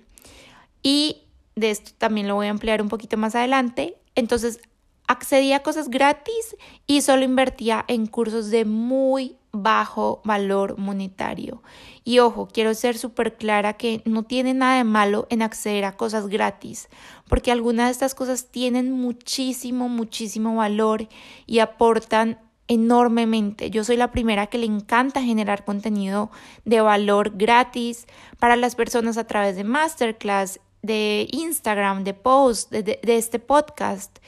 Y 0.82 1.18
de 1.56 1.72
esto 1.72 1.92
también 1.98 2.28
lo 2.28 2.36
voy 2.36 2.48
a 2.48 2.52
emplear 2.52 2.82
un 2.82 2.90
poquito 2.90 3.18
más 3.18 3.36
adelante. 3.36 3.96
Entonces, 4.16 4.60
accedía 5.08 5.58
a 5.58 5.64
cosas 5.64 5.90
gratis 5.90 6.56
y 6.88 7.02
solo 7.02 7.24
invertía 7.24 7.86
en 7.88 8.08
cursos 8.08 8.50
de 8.50 8.66
muy 8.66 9.36
bajo 9.56 10.22
valor 10.24 10.78
monetario. 10.78 11.62
Y 12.04 12.20
ojo, 12.20 12.48
quiero 12.52 12.74
ser 12.74 12.98
súper 12.98 13.36
clara 13.36 13.74
que 13.74 14.02
no 14.06 14.24
tiene 14.24 14.54
nada 14.54 14.78
de 14.78 14.84
malo 14.84 15.28
en 15.30 15.42
acceder 15.42 15.86
a 15.86 15.98
cosas 15.98 16.28
gratis, 16.28 16.90
porque 17.28 17.52
algunas 17.52 17.88
de 17.88 17.92
estas 17.92 18.16
cosas 18.16 18.48
tienen 18.52 18.92
muchísimo, 18.92 19.90
muchísimo 19.90 20.56
valor 20.56 21.08
y 21.46 21.60
aportan 21.60 22.40
enormemente. 22.68 23.70
Yo 23.70 23.84
soy 23.84 23.98
la 23.98 24.12
primera 24.12 24.48
que 24.48 24.58
le 24.58 24.66
encanta 24.66 25.22
generar 25.22 25.66
contenido 25.66 26.32
de 26.64 26.82
valor 26.82 27.34
gratis 27.36 28.08
para 28.40 28.56
las 28.56 28.76
personas 28.76 29.18
a 29.18 29.28
través 29.28 29.56
de 29.56 29.64
masterclass, 29.64 30.60
de 30.82 31.28
Instagram, 31.32 32.04
de 32.04 32.14
post, 32.14 32.72
de, 32.72 32.84
de 32.84 33.18
este 33.18 33.40
podcast 33.40 34.20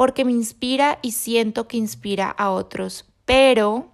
porque 0.00 0.24
me 0.24 0.32
inspira 0.32 0.98
y 1.02 1.12
siento 1.12 1.68
que 1.68 1.76
inspira 1.76 2.30
a 2.30 2.52
otros. 2.52 3.04
Pero, 3.26 3.92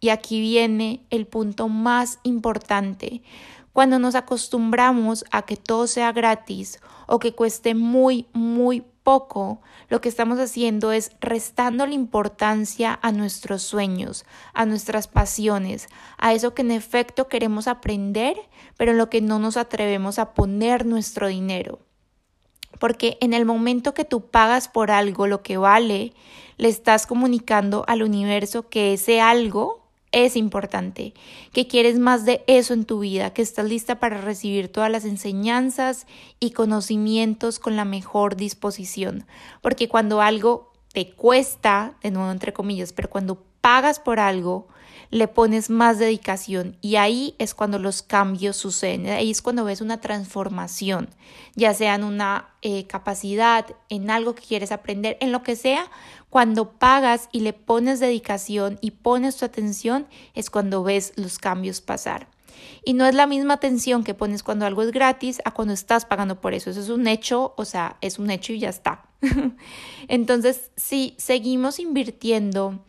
y 0.00 0.08
aquí 0.08 0.40
viene 0.40 1.04
el 1.10 1.26
punto 1.26 1.68
más 1.68 2.18
importante, 2.22 3.22
Cuando 3.72 4.00
nos 4.00 4.16
acostumbramos 4.16 5.24
a 5.30 5.42
que 5.42 5.56
todo 5.56 5.86
sea 5.86 6.10
gratis 6.10 6.80
o 7.06 7.20
que 7.20 7.34
cueste 7.34 7.76
muy, 7.76 8.26
muy 8.32 8.82
poco, 9.04 9.60
lo 9.88 10.00
que 10.00 10.08
estamos 10.08 10.40
haciendo 10.40 10.90
es 10.90 11.12
restando 11.20 11.86
la 11.86 11.94
importancia 11.94 12.98
a 13.00 13.12
nuestros 13.12 13.62
sueños, 13.62 14.24
a 14.54 14.66
nuestras 14.66 15.06
pasiones, 15.06 15.86
a 16.18 16.32
eso 16.32 16.52
que 16.52 16.62
en 16.62 16.72
efecto 16.72 17.28
queremos 17.28 17.68
aprender, 17.68 18.36
pero 18.76 18.90
en 18.90 18.98
lo 18.98 19.08
que 19.08 19.20
no 19.20 19.38
nos 19.38 19.56
atrevemos 19.56 20.18
a 20.18 20.34
poner 20.34 20.84
nuestro 20.84 21.28
dinero. 21.28 21.78
Porque 22.80 23.18
en 23.20 23.34
el 23.34 23.44
momento 23.44 23.94
que 23.94 24.04
tú 24.04 24.30
pagas 24.30 24.66
por 24.66 24.90
algo 24.90 25.28
lo 25.28 25.42
que 25.42 25.58
vale, 25.58 26.12
le 26.56 26.68
estás 26.68 27.06
comunicando 27.06 27.84
al 27.86 28.02
universo 28.02 28.68
que 28.68 28.94
ese 28.94 29.20
algo 29.20 29.79
es 30.12 30.36
importante, 30.36 31.14
que 31.52 31.66
quieres 31.66 31.98
más 31.98 32.24
de 32.24 32.42
eso 32.46 32.74
en 32.74 32.84
tu 32.84 33.00
vida, 33.00 33.32
que 33.32 33.42
estás 33.42 33.66
lista 33.66 34.00
para 34.00 34.20
recibir 34.20 34.70
todas 34.70 34.90
las 34.90 35.04
enseñanzas 35.04 36.06
y 36.40 36.50
conocimientos 36.50 37.58
con 37.58 37.76
la 37.76 37.84
mejor 37.84 38.36
disposición. 38.36 39.26
Porque 39.62 39.88
cuando 39.88 40.20
algo 40.20 40.72
te 40.92 41.12
cuesta, 41.12 41.94
de 42.02 42.10
nuevo 42.10 42.30
entre 42.30 42.52
comillas, 42.52 42.92
pero 42.92 43.08
cuando 43.08 43.42
pagas 43.60 44.00
por 44.00 44.18
algo, 44.18 44.66
le 45.10 45.26
pones 45.26 45.70
más 45.70 45.98
dedicación 45.98 46.76
y 46.80 46.96
ahí 46.96 47.34
es 47.38 47.54
cuando 47.54 47.78
los 47.78 48.02
cambios 48.02 48.56
suceden, 48.56 49.06
ahí 49.06 49.30
es 49.30 49.42
cuando 49.42 49.64
ves 49.64 49.80
una 49.80 50.00
transformación, 50.00 51.08
ya 51.56 51.74
sea 51.74 51.96
en 51.96 52.04
una 52.04 52.50
eh, 52.62 52.86
capacidad, 52.86 53.66
en 53.88 54.10
algo 54.10 54.34
que 54.34 54.44
quieres 54.44 54.70
aprender, 54.70 55.16
en 55.20 55.32
lo 55.32 55.42
que 55.42 55.56
sea, 55.56 55.90
cuando 56.28 56.72
pagas 56.72 57.28
y 57.32 57.40
le 57.40 57.52
pones 57.52 57.98
dedicación 57.98 58.78
y 58.80 58.92
pones 58.92 59.36
tu 59.36 59.44
atención, 59.44 60.06
es 60.34 60.48
cuando 60.48 60.84
ves 60.84 61.12
los 61.16 61.38
cambios 61.38 61.80
pasar. 61.80 62.28
Y 62.84 62.92
no 62.94 63.06
es 63.06 63.14
la 63.14 63.26
misma 63.26 63.54
atención 63.54 64.04
que 64.04 64.14
pones 64.14 64.42
cuando 64.42 64.66
algo 64.66 64.82
es 64.82 64.92
gratis 64.92 65.40
a 65.44 65.52
cuando 65.52 65.74
estás 65.74 66.04
pagando 66.04 66.40
por 66.40 66.54
eso. 66.54 66.70
Eso 66.70 66.80
es 66.80 66.88
un 66.88 67.06
hecho, 67.06 67.54
o 67.56 67.64
sea, 67.64 67.96
es 68.00 68.18
un 68.18 68.30
hecho 68.30 68.52
y 68.52 68.60
ya 68.60 68.68
está. 68.68 69.08
Entonces, 70.08 70.70
si 70.76 71.14
seguimos 71.18 71.78
invirtiendo 71.78 72.84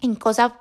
en, 0.00 0.18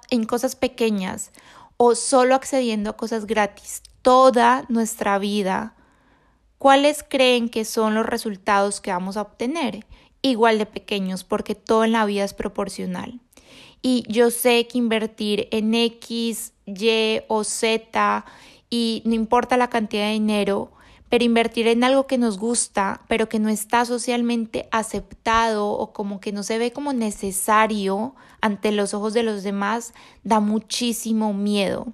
en 0.09 0.23
cosas 0.25 0.55
pequeñas 0.55 1.31
o 1.77 1.95
solo 1.95 2.35
accediendo 2.35 2.89
a 2.89 2.97
cosas 2.97 3.25
gratis 3.25 3.81
toda 4.01 4.65
nuestra 4.69 5.17
vida, 5.17 5.73
¿cuáles 6.57 7.03
creen 7.03 7.49
que 7.49 7.65
son 7.65 7.95
los 7.95 8.05
resultados 8.05 8.79
que 8.81 8.91
vamos 8.91 9.17
a 9.17 9.23
obtener? 9.23 9.85
Igual 10.21 10.57
de 10.57 10.65
pequeños, 10.65 11.23
porque 11.23 11.55
todo 11.55 11.83
en 11.83 11.91
la 11.91 12.05
vida 12.05 12.23
es 12.23 12.33
proporcional. 12.33 13.19
Y 13.81 14.03
yo 14.07 14.31
sé 14.31 14.67
que 14.67 14.77
invertir 14.77 15.47
en 15.51 15.73
X, 15.73 16.53
Y 16.65 17.21
o 17.27 17.43
Z 17.43 18.25
y 18.69 19.03
no 19.05 19.13
importa 19.13 19.57
la 19.57 19.69
cantidad 19.69 20.05
de 20.05 20.13
dinero, 20.13 20.71
pero 21.15 21.23
invertir 21.23 21.69
en 21.69 21.85
algo 21.85 22.07
que 22.07 22.17
nos 22.17 22.37
gusta, 22.37 22.99
pero 23.07 23.29
que 23.29 23.39
no 23.39 23.47
está 23.47 23.85
socialmente 23.85 24.67
aceptado 24.69 25.69
o 25.69 25.93
como 25.93 26.19
que 26.19 26.33
no 26.33 26.43
se 26.43 26.57
ve 26.57 26.73
como 26.73 26.91
necesario 26.91 28.15
ante 28.41 28.73
los 28.73 28.93
ojos 28.93 29.13
de 29.13 29.23
los 29.23 29.41
demás, 29.41 29.93
da 30.25 30.41
muchísimo 30.41 31.33
miedo. 31.33 31.87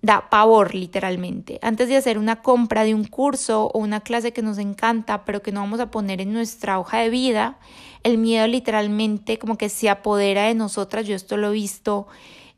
Da 0.00 0.30
pavor, 0.30 0.76
literalmente. 0.76 1.58
Antes 1.60 1.88
de 1.88 1.96
hacer 1.96 2.18
una 2.18 2.40
compra 2.40 2.84
de 2.84 2.94
un 2.94 3.02
curso 3.02 3.64
o 3.64 3.80
una 3.80 3.98
clase 3.98 4.32
que 4.32 4.42
nos 4.42 4.58
encanta, 4.58 5.24
pero 5.24 5.42
que 5.42 5.50
no 5.50 5.58
vamos 5.58 5.80
a 5.80 5.90
poner 5.90 6.20
en 6.20 6.32
nuestra 6.32 6.78
hoja 6.78 6.98
de 6.98 7.10
vida, 7.10 7.58
el 8.04 8.16
miedo 8.16 8.46
literalmente 8.46 9.40
como 9.40 9.58
que 9.58 9.68
se 9.68 9.88
apodera 9.88 10.44
de 10.44 10.54
nosotras. 10.54 11.04
Yo 11.04 11.16
esto 11.16 11.36
lo 11.36 11.48
he 11.48 11.54
visto 11.54 12.06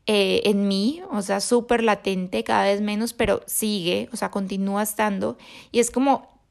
eh, 0.05 0.41
en 0.45 0.67
mí, 0.67 1.01
o 1.11 1.21
sea, 1.21 1.39
súper 1.39 1.83
latente, 1.83 2.43
cada 2.43 2.63
vez 2.65 2.81
menos, 2.81 3.13
pero 3.13 3.41
sigue, 3.45 4.09
o 4.11 4.17
sea, 4.17 4.31
continúa 4.31 4.83
estando. 4.83 5.37
Y 5.71 5.79
es 5.79 5.91
como 5.91 6.41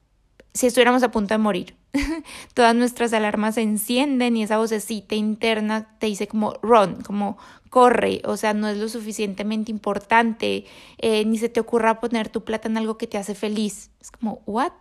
si 0.53 0.67
estuviéramos 0.67 1.03
a 1.03 1.11
punto 1.11 1.33
de 1.33 1.37
morir. 1.37 1.75
Todas 2.53 2.75
nuestras 2.75 3.13
alarmas 3.13 3.55
se 3.55 3.61
encienden 3.61 4.37
y 4.37 4.43
esa 4.43 4.57
vocecita 4.57 5.15
interna 5.15 5.97
te 5.99 6.07
dice 6.07 6.27
como 6.27 6.53
run, 6.63 7.01
como 7.01 7.37
corre, 7.69 8.21
o 8.25 8.37
sea, 8.37 8.53
no 8.53 8.67
es 8.67 8.77
lo 8.77 8.87
suficientemente 8.89 9.71
importante, 9.71 10.65
eh, 10.99 11.25
ni 11.25 11.37
se 11.37 11.49
te 11.49 11.59
ocurra 11.59 11.99
poner 11.99 12.29
tu 12.29 12.43
plata 12.43 12.67
en 12.67 12.77
algo 12.77 12.97
que 12.97 13.07
te 13.07 13.17
hace 13.17 13.35
feliz. 13.35 13.89
Es 13.99 14.11
como, 14.11 14.41
¿what? 14.45 14.73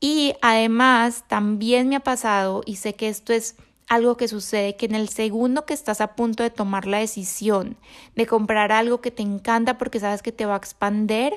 Y 0.00 0.34
además, 0.42 1.24
también 1.28 1.88
me 1.88 1.96
ha 1.96 2.00
pasado, 2.00 2.62
y 2.66 2.76
sé 2.76 2.94
que 2.94 3.08
esto 3.08 3.32
es 3.32 3.56
algo 3.88 4.16
que 4.16 4.28
sucede 4.28 4.76
que 4.76 4.86
en 4.86 4.94
el 4.94 5.08
segundo 5.08 5.66
que 5.66 5.74
estás 5.74 6.00
a 6.00 6.14
punto 6.14 6.42
de 6.42 6.50
tomar 6.50 6.86
la 6.86 6.98
decisión 6.98 7.76
de 8.14 8.26
comprar 8.26 8.72
algo 8.72 9.00
que 9.00 9.10
te 9.10 9.22
encanta 9.22 9.78
porque 9.78 10.00
sabes 10.00 10.22
que 10.22 10.32
te 10.32 10.46
va 10.46 10.54
a 10.54 10.58
expander, 10.58 11.34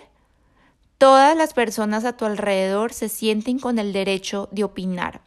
todas 0.98 1.36
las 1.36 1.54
personas 1.54 2.06
a 2.06 2.16
tu 2.16 2.26
alrededor 2.26 2.94
se 2.94 3.10
sienten 3.10 3.60
con 3.60 3.80
el 3.80 3.94
derecho 3.94 4.50
de 4.52 4.64
opinar. 4.64 5.22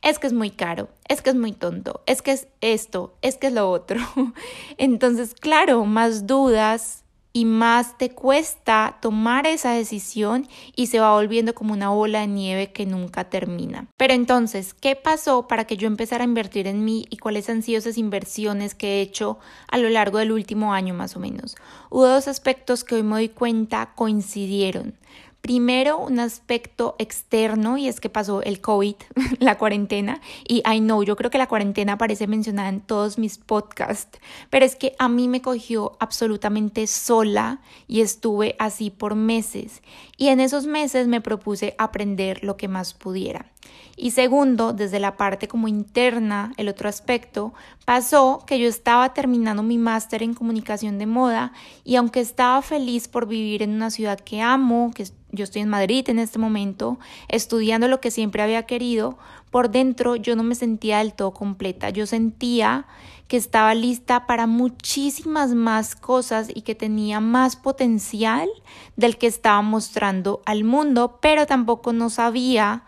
Es 0.00 0.18
que 0.18 0.26
es 0.26 0.32
muy 0.32 0.50
caro, 0.50 0.88
es 1.08 1.22
que 1.22 1.30
es 1.30 1.36
muy 1.36 1.52
tonto, 1.52 2.02
es 2.06 2.22
que 2.22 2.32
es 2.32 2.48
esto, 2.60 3.14
es 3.22 3.36
que 3.36 3.48
es 3.48 3.52
lo 3.52 3.70
otro. 3.70 4.00
Entonces, 4.78 5.34
claro, 5.34 5.84
más 5.84 6.26
dudas, 6.26 7.01
y 7.32 7.44
más 7.44 7.96
te 7.98 8.10
cuesta 8.10 8.98
tomar 9.00 9.46
esa 9.46 9.72
decisión 9.72 10.48
y 10.76 10.88
se 10.88 11.00
va 11.00 11.14
volviendo 11.14 11.54
como 11.54 11.72
una 11.72 11.88
bola 11.90 12.20
de 12.20 12.26
nieve 12.26 12.72
que 12.72 12.86
nunca 12.86 13.30
termina. 13.30 13.86
Pero 13.96 14.12
entonces, 14.14 14.74
¿qué 14.74 14.96
pasó 14.96 15.48
para 15.48 15.64
que 15.64 15.76
yo 15.76 15.86
empezara 15.86 16.24
a 16.24 16.26
invertir 16.26 16.66
en 16.66 16.84
mí 16.84 17.06
y 17.10 17.16
cuáles 17.16 17.48
han 17.48 17.62
sido 17.62 17.78
esas 17.78 17.98
inversiones 17.98 18.74
que 18.74 18.98
he 18.98 19.00
hecho 19.00 19.38
a 19.68 19.78
lo 19.78 19.88
largo 19.88 20.18
del 20.18 20.32
último 20.32 20.74
año 20.74 20.94
más 20.94 21.16
o 21.16 21.20
menos? 21.20 21.56
Hubo 21.90 22.06
dos 22.06 22.28
aspectos 22.28 22.84
que 22.84 22.96
hoy 22.96 23.02
me 23.02 23.16
doy 23.16 23.28
cuenta 23.28 23.92
coincidieron. 23.94 24.94
Primero, 25.42 25.98
un 25.98 26.20
aspecto 26.20 26.94
externo 27.00 27.76
y 27.76 27.88
es 27.88 27.98
que 27.98 28.08
pasó 28.08 28.42
el 28.42 28.60
COVID, 28.60 28.94
la 29.40 29.58
cuarentena, 29.58 30.20
y 30.46 30.62
I 30.64 30.78
know, 30.78 31.02
yo 31.02 31.16
creo 31.16 31.30
que 31.30 31.38
la 31.38 31.48
cuarentena 31.48 31.94
aparece 31.94 32.28
mencionada 32.28 32.68
en 32.68 32.80
todos 32.80 33.18
mis 33.18 33.38
podcasts, 33.38 34.20
pero 34.50 34.64
es 34.64 34.76
que 34.76 34.94
a 35.00 35.08
mí 35.08 35.26
me 35.26 35.42
cogió 35.42 35.96
absolutamente 35.98 36.86
sola 36.86 37.60
y 37.88 38.02
estuve 38.02 38.54
así 38.60 38.90
por 38.90 39.16
meses. 39.16 39.82
Y 40.16 40.28
en 40.28 40.38
esos 40.38 40.66
meses 40.66 41.08
me 41.08 41.20
propuse 41.20 41.74
aprender 41.76 42.44
lo 42.44 42.56
que 42.56 42.68
más 42.68 42.94
pudiera. 42.94 43.51
Y 43.96 44.12
segundo, 44.12 44.72
desde 44.72 44.98
la 44.98 45.16
parte 45.16 45.48
como 45.48 45.68
interna, 45.68 46.52
el 46.56 46.68
otro 46.68 46.88
aspecto, 46.88 47.52
pasó 47.84 48.42
que 48.46 48.58
yo 48.58 48.66
estaba 48.66 49.12
terminando 49.12 49.62
mi 49.62 49.78
máster 49.78 50.22
en 50.22 50.34
comunicación 50.34 50.98
de 50.98 51.06
moda 51.06 51.52
y 51.84 51.96
aunque 51.96 52.20
estaba 52.20 52.62
feliz 52.62 53.06
por 53.06 53.26
vivir 53.26 53.62
en 53.62 53.70
una 53.70 53.90
ciudad 53.90 54.18
que 54.18 54.40
amo, 54.40 54.92
que 54.94 55.04
yo 55.30 55.44
estoy 55.44 55.62
en 55.62 55.68
Madrid 55.68 56.08
en 56.08 56.18
este 56.18 56.38
momento, 56.38 56.98
estudiando 57.28 57.86
lo 57.86 58.00
que 58.00 58.10
siempre 58.10 58.42
había 58.42 58.64
querido, 58.64 59.18
por 59.50 59.70
dentro 59.70 60.16
yo 60.16 60.36
no 60.36 60.42
me 60.42 60.54
sentía 60.54 60.98
del 60.98 61.12
todo 61.12 61.32
completa. 61.32 61.90
Yo 61.90 62.06
sentía 62.06 62.86
que 63.28 63.36
estaba 63.36 63.74
lista 63.74 64.26
para 64.26 64.46
muchísimas 64.46 65.54
más 65.54 65.94
cosas 65.96 66.48
y 66.54 66.62
que 66.62 66.74
tenía 66.74 67.20
más 67.20 67.56
potencial 67.56 68.48
del 68.96 69.16
que 69.16 69.26
estaba 69.26 69.60
mostrando 69.62 70.42
al 70.44 70.64
mundo, 70.64 71.18
pero 71.20 71.46
tampoco 71.46 71.92
no 71.92 72.10
sabía 72.10 72.84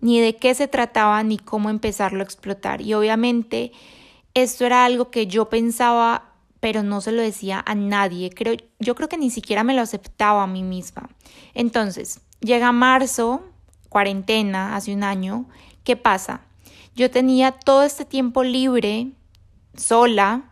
ni 0.00 0.20
de 0.20 0.36
qué 0.36 0.54
se 0.54 0.68
trataba 0.68 1.22
ni 1.22 1.38
cómo 1.38 1.70
empezarlo 1.70 2.20
a 2.20 2.24
explotar. 2.24 2.80
Y 2.80 2.94
obviamente 2.94 3.72
esto 4.34 4.64
era 4.64 4.84
algo 4.84 5.10
que 5.10 5.26
yo 5.26 5.48
pensaba 5.48 6.28
pero 6.60 6.82
no 6.82 7.00
se 7.00 7.12
lo 7.12 7.22
decía 7.22 7.62
a 7.66 7.74
nadie. 7.74 8.30
Creo, 8.30 8.56
yo 8.78 8.94
creo 8.94 9.08
que 9.08 9.18
ni 9.18 9.30
siquiera 9.30 9.64
me 9.64 9.74
lo 9.74 9.82
aceptaba 9.82 10.42
a 10.42 10.46
mí 10.46 10.62
misma. 10.62 11.08
Entonces, 11.54 12.20
llega 12.40 12.72
marzo, 12.72 13.42
cuarentena, 13.88 14.74
hace 14.74 14.92
un 14.92 15.04
año. 15.04 15.46
¿Qué 15.84 15.96
pasa? 15.96 16.40
Yo 16.94 17.10
tenía 17.10 17.52
todo 17.52 17.84
este 17.84 18.04
tiempo 18.04 18.42
libre, 18.42 19.08
sola, 19.76 20.50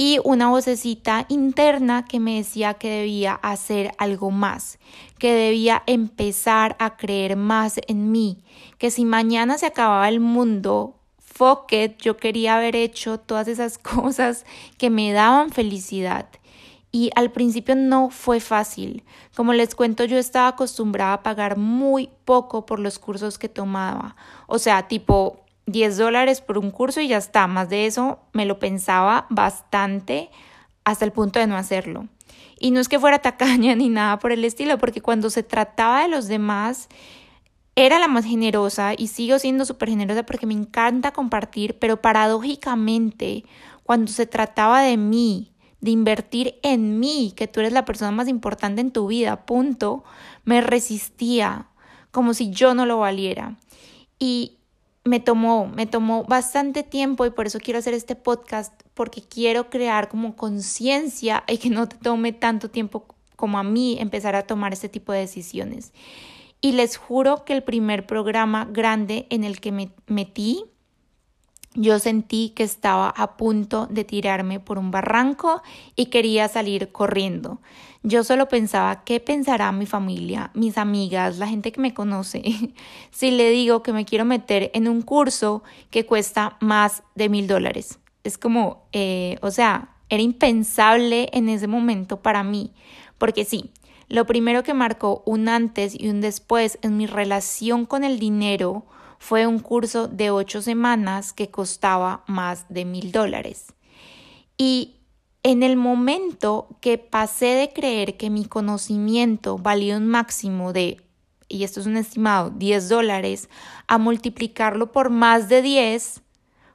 y 0.00 0.18
una 0.24 0.48
vocecita 0.48 1.26
interna 1.28 2.06
que 2.06 2.20
me 2.20 2.36
decía 2.36 2.72
que 2.72 2.88
debía 2.88 3.34
hacer 3.34 3.92
algo 3.98 4.30
más, 4.30 4.78
que 5.18 5.34
debía 5.34 5.82
empezar 5.84 6.74
a 6.78 6.96
creer 6.96 7.36
más 7.36 7.78
en 7.86 8.10
mí, 8.10 8.42
que 8.78 8.90
si 8.90 9.04
mañana 9.04 9.58
se 9.58 9.66
acababa 9.66 10.08
el 10.08 10.18
mundo, 10.18 10.94
fuck 11.18 11.70
yo 11.98 12.16
quería 12.16 12.56
haber 12.56 12.76
hecho 12.76 13.20
todas 13.20 13.46
esas 13.46 13.76
cosas 13.78 14.46
que 14.78 14.88
me 14.88 15.12
daban 15.12 15.50
felicidad. 15.50 16.30
Y 16.90 17.10
al 17.14 17.30
principio 17.30 17.76
no 17.76 18.08
fue 18.08 18.40
fácil. 18.40 19.04
Como 19.36 19.52
les 19.52 19.74
cuento, 19.74 20.04
yo 20.04 20.16
estaba 20.16 20.48
acostumbrada 20.48 21.12
a 21.12 21.22
pagar 21.22 21.58
muy 21.58 22.08
poco 22.24 22.64
por 22.64 22.80
los 22.80 22.98
cursos 22.98 23.38
que 23.38 23.50
tomaba. 23.50 24.16
O 24.46 24.58
sea, 24.58 24.88
tipo 24.88 25.44
10 25.72 25.96
dólares 25.96 26.40
por 26.40 26.58
un 26.58 26.70
curso 26.70 27.00
y 27.00 27.08
ya 27.08 27.18
está. 27.18 27.46
Más 27.46 27.68
de 27.68 27.86
eso 27.86 28.20
me 28.32 28.46
lo 28.46 28.58
pensaba 28.58 29.26
bastante 29.30 30.30
hasta 30.84 31.04
el 31.04 31.12
punto 31.12 31.38
de 31.38 31.46
no 31.46 31.56
hacerlo. 31.56 32.08
Y 32.58 32.70
no 32.70 32.80
es 32.80 32.88
que 32.88 32.98
fuera 32.98 33.20
tacaña 33.20 33.74
ni 33.76 33.88
nada 33.88 34.18
por 34.18 34.32
el 34.32 34.44
estilo, 34.44 34.78
porque 34.78 35.00
cuando 35.00 35.30
se 35.30 35.42
trataba 35.42 36.02
de 36.02 36.08
los 36.08 36.28
demás 36.28 36.88
era 37.76 37.98
la 37.98 38.08
más 38.08 38.24
generosa 38.24 38.92
y 38.96 39.08
sigo 39.08 39.38
siendo 39.38 39.64
súper 39.64 39.88
generosa 39.88 40.24
porque 40.24 40.46
me 40.46 40.54
encanta 40.54 41.12
compartir, 41.12 41.78
pero 41.78 42.00
paradójicamente, 42.00 43.44
cuando 43.84 44.12
se 44.12 44.26
trataba 44.26 44.82
de 44.82 44.96
mí, 44.96 45.52
de 45.80 45.92
invertir 45.92 46.56
en 46.62 46.98
mí, 47.00 47.32
que 47.34 47.48
tú 47.48 47.60
eres 47.60 47.72
la 47.72 47.86
persona 47.86 48.10
más 48.10 48.28
importante 48.28 48.80
en 48.80 48.90
tu 48.90 49.06
vida, 49.06 49.46
punto, 49.46 50.04
me 50.44 50.60
resistía 50.60 51.68
como 52.10 52.34
si 52.34 52.50
yo 52.50 52.74
no 52.74 52.86
lo 52.86 52.98
valiera. 52.98 53.56
Y 54.18 54.58
me 55.04 55.20
tomó, 55.20 55.66
me 55.66 55.86
tomó 55.86 56.24
bastante 56.24 56.82
tiempo 56.82 57.24
y 57.24 57.30
por 57.30 57.46
eso 57.46 57.58
quiero 57.58 57.78
hacer 57.78 57.94
este 57.94 58.16
podcast, 58.16 58.72
porque 58.94 59.22
quiero 59.22 59.70
crear 59.70 60.08
como 60.08 60.36
conciencia 60.36 61.42
y 61.48 61.58
que 61.58 61.70
no 61.70 61.88
te 61.88 61.96
tome 61.96 62.32
tanto 62.32 62.70
tiempo 62.70 63.06
como 63.36 63.58
a 63.58 63.62
mí 63.62 63.96
empezar 63.98 64.36
a 64.36 64.46
tomar 64.46 64.72
este 64.72 64.88
tipo 64.88 65.12
de 65.12 65.20
decisiones. 65.20 65.92
Y 66.60 66.72
les 66.72 66.98
juro 66.98 67.44
que 67.46 67.54
el 67.54 67.62
primer 67.62 68.06
programa 68.06 68.66
grande 68.70 69.26
en 69.30 69.44
el 69.44 69.60
que 69.60 69.72
me 69.72 69.92
metí, 70.06 70.64
yo 71.74 71.98
sentí 71.98 72.50
que 72.50 72.64
estaba 72.64 73.08
a 73.08 73.36
punto 73.36 73.86
de 73.86 74.04
tirarme 74.04 74.60
por 74.60 74.78
un 74.78 74.90
barranco 74.90 75.62
y 75.96 76.06
quería 76.06 76.48
salir 76.48 76.92
corriendo. 76.92 77.60
Yo 78.02 78.24
solo 78.24 78.48
pensaba, 78.48 79.04
¿qué 79.04 79.20
pensará 79.20 79.72
mi 79.72 79.84
familia, 79.84 80.50
mis 80.54 80.78
amigas, 80.78 81.36
la 81.36 81.46
gente 81.46 81.70
que 81.70 81.82
me 81.82 81.92
conoce, 81.92 82.42
si 83.10 83.30
le 83.30 83.50
digo 83.50 83.82
que 83.82 83.92
me 83.92 84.06
quiero 84.06 84.24
meter 84.24 84.70
en 84.72 84.88
un 84.88 85.02
curso 85.02 85.62
que 85.90 86.06
cuesta 86.06 86.56
más 86.60 87.02
de 87.14 87.28
mil 87.28 87.46
dólares? 87.46 87.98
Es 88.24 88.38
como, 88.38 88.86
eh, 88.92 89.36
o 89.42 89.50
sea, 89.50 89.96
era 90.08 90.22
impensable 90.22 91.28
en 91.32 91.50
ese 91.50 91.66
momento 91.66 92.22
para 92.22 92.42
mí, 92.42 92.72
porque 93.18 93.44
sí, 93.44 93.70
lo 94.08 94.26
primero 94.26 94.62
que 94.62 94.74
marcó 94.74 95.22
un 95.26 95.48
antes 95.48 95.94
y 95.98 96.08
un 96.08 96.22
después 96.22 96.78
en 96.82 96.96
mi 96.96 97.06
relación 97.06 97.84
con 97.84 98.02
el 98.02 98.18
dinero 98.18 98.86
fue 99.18 99.46
un 99.46 99.58
curso 99.58 100.08
de 100.08 100.30
ocho 100.30 100.62
semanas 100.62 101.34
que 101.34 101.50
costaba 101.50 102.24
más 102.26 102.64
de 102.70 102.86
mil 102.86 103.12
dólares. 103.12 103.74
Y 104.56 104.99
en 105.42 105.62
el 105.62 105.76
momento 105.76 106.68
que 106.80 106.98
pasé 106.98 107.46
de 107.46 107.72
creer 107.72 108.16
que 108.16 108.30
mi 108.30 108.44
conocimiento 108.44 109.56
valía 109.58 109.96
un 109.96 110.06
máximo 110.06 110.72
de, 110.72 111.00
y 111.48 111.64
esto 111.64 111.80
es 111.80 111.86
un 111.86 111.96
estimado, 111.96 112.50
10 112.50 112.88
dólares, 112.88 113.48
a 113.86 113.98
multiplicarlo 113.98 114.92
por 114.92 115.10
más 115.10 115.48
de 115.48 115.62
10, 115.62 116.22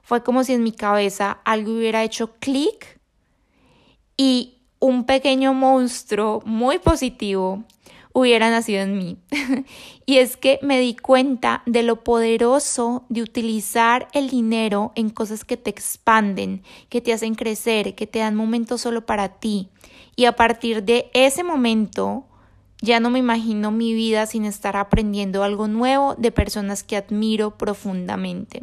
fue 0.02 0.22
como 0.22 0.44
si 0.44 0.54
en 0.54 0.62
mi 0.62 0.72
cabeza 0.72 1.38
algo 1.44 1.72
hubiera 1.72 2.02
hecho 2.02 2.34
clic 2.38 3.00
y 4.16 4.58
un 4.78 5.04
pequeño 5.04 5.54
monstruo 5.54 6.42
muy 6.44 6.78
positivo 6.78 7.64
hubiera 8.18 8.48
nacido 8.48 8.80
en 8.80 8.96
mí. 8.96 9.18
y 10.06 10.16
es 10.16 10.38
que 10.38 10.58
me 10.62 10.80
di 10.80 10.96
cuenta 10.96 11.62
de 11.66 11.82
lo 11.82 12.02
poderoso 12.02 13.04
de 13.10 13.20
utilizar 13.20 14.08
el 14.14 14.30
dinero 14.30 14.92
en 14.94 15.10
cosas 15.10 15.44
que 15.44 15.58
te 15.58 15.68
expanden, 15.68 16.62
que 16.88 17.02
te 17.02 17.12
hacen 17.12 17.34
crecer, 17.34 17.94
que 17.94 18.06
te 18.06 18.20
dan 18.20 18.34
momentos 18.34 18.80
solo 18.80 19.04
para 19.04 19.28
ti. 19.28 19.68
Y 20.16 20.24
a 20.24 20.32
partir 20.34 20.82
de 20.82 21.10
ese 21.12 21.44
momento, 21.44 22.24
ya 22.80 23.00
no 23.00 23.10
me 23.10 23.18
imagino 23.18 23.70
mi 23.70 23.92
vida 23.92 24.24
sin 24.24 24.46
estar 24.46 24.78
aprendiendo 24.78 25.42
algo 25.42 25.68
nuevo 25.68 26.14
de 26.14 26.32
personas 26.32 26.84
que 26.84 26.96
admiro 26.96 27.58
profundamente. 27.58 28.62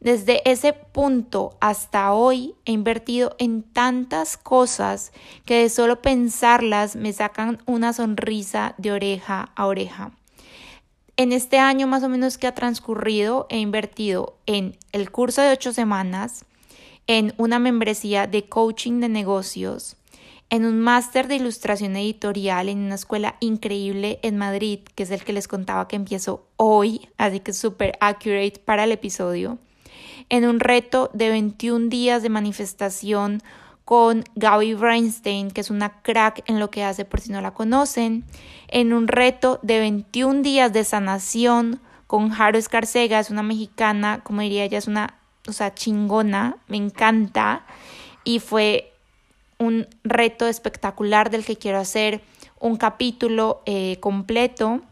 Desde 0.00 0.48
ese 0.48 0.74
punto 0.74 1.56
hasta 1.60 2.12
hoy 2.12 2.54
he 2.64 2.70
invertido 2.70 3.34
en 3.38 3.64
tantas 3.64 4.36
cosas 4.36 5.12
que 5.44 5.62
de 5.62 5.68
solo 5.68 6.00
pensarlas 6.00 6.94
me 6.94 7.12
sacan 7.12 7.58
una 7.66 7.92
sonrisa 7.92 8.76
de 8.78 8.92
oreja 8.92 9.50
a 9.56 9.66
oreja. 9.66 10.12
En 11.16 11.32
este 11.32 11.58
año 11.58 11.88
más 11.88 12.04
o 12.04 12.08
menos 12.08 12.38
que 12.38 12.46
ha 12.46 12.54
transcurrido 12.54 13.48
he 13.50 13.58
invertido 13.58 14.38
en 14.46 14.76
el 14.92 15.10
curso 15.10 15.42
de 15.42 15.50
ocho 15.50 15.72
semanas, 15.72 16.44
en 17.08 17.34
una 17.36 17.58
membresía 17.58 18.28
de 18.28 18.48
coaching 18.48 19.00
de 19.00 19.08
negocios, 19.08 19.96
en 20.48 20.64
un 20.64 20.78
máster 20.78 21.26
de 21.26 21.36
ilustración 21.36 21.96
editorial 21.96 22.68
en 22.68 22.78
una 22.78 22.94
escuela 22.94 23.36
increíble 23.40 24.20
en 24.22 24.36
Madrid, 24.36 24.78
que 24.94 25.02
es 25.02 25.10
el 25.10 25.24
que 25.24 25.32
les 25.32 25.48
contaba 25.48 25.88
que 25.88 25.96
empiezo 25.96 26.46
hoy, 26.56 27.08
así 27.18 27.40
que 27.40 27.50
es 27.50 27.58
súper 27.58 27.98
accurate 28.00 28.60
para 28.64 28.84
el 28.84 28.92
episodio 28.92 29.58
en 30.28 30.46
un 30.46 30.60
reto 30.60 31.10
de 31.12 31.30
21 31.30 31.88
días 31.88 32.22
de 32.22 32.28
manifestación 32.28 33.42
con 33.84 34.24
Gaby 34.34 34.74
Breinstein, 34.74 35.50
que 35.50 35.62
es 35.62 35.70
una 35.70 36.02
crack 36.02 36.42
en 36.46 36.60
lo 36.60 36.70
que 36.70 36.84
hace 36.84 37.04
por 37.04 37.20
si 37.20 37.32
no 37.32 37.40
la 37.40 37.52
conocen, 37.52 38.24
en 38.68 38.92
un 38.92 39.08
reto 39.08 39.60
de 39.62 39.78
21 39.78 40.42
días 40.42 40.72
de 40.72 40.84
sanación 40.84 41.80
con 42.06 42.30
Jaro 42.30 42.58
Escarcega, 42.58 43.18
es 43.18 43.30
una 43.30 43.42
mexicana, 43.42 44.20
como 44.22 44.42
diría 44.42 44.64
ella, 44.64 44.78
es 44.78 44.88
una, 44.88 45.14
o 45.46 45.52
sea, 45.52 45.74
chingona, 45.74 46.56
me 46.66 46.76
encanta, 46.76 47.64
y 48.24 48.40
fue 48.40 48.92
un 49.58 49.86
reto 50.04 50.46
espectacular 50.46 51.30
del 51.30 51.44
que 51.44 51.56
quiero 51.56 51.78
hacer 51.78 52.22
un 52.60 52.76
capítulo 52.76 53.62
eh, 53.64 53.96
completo 54.00 54.82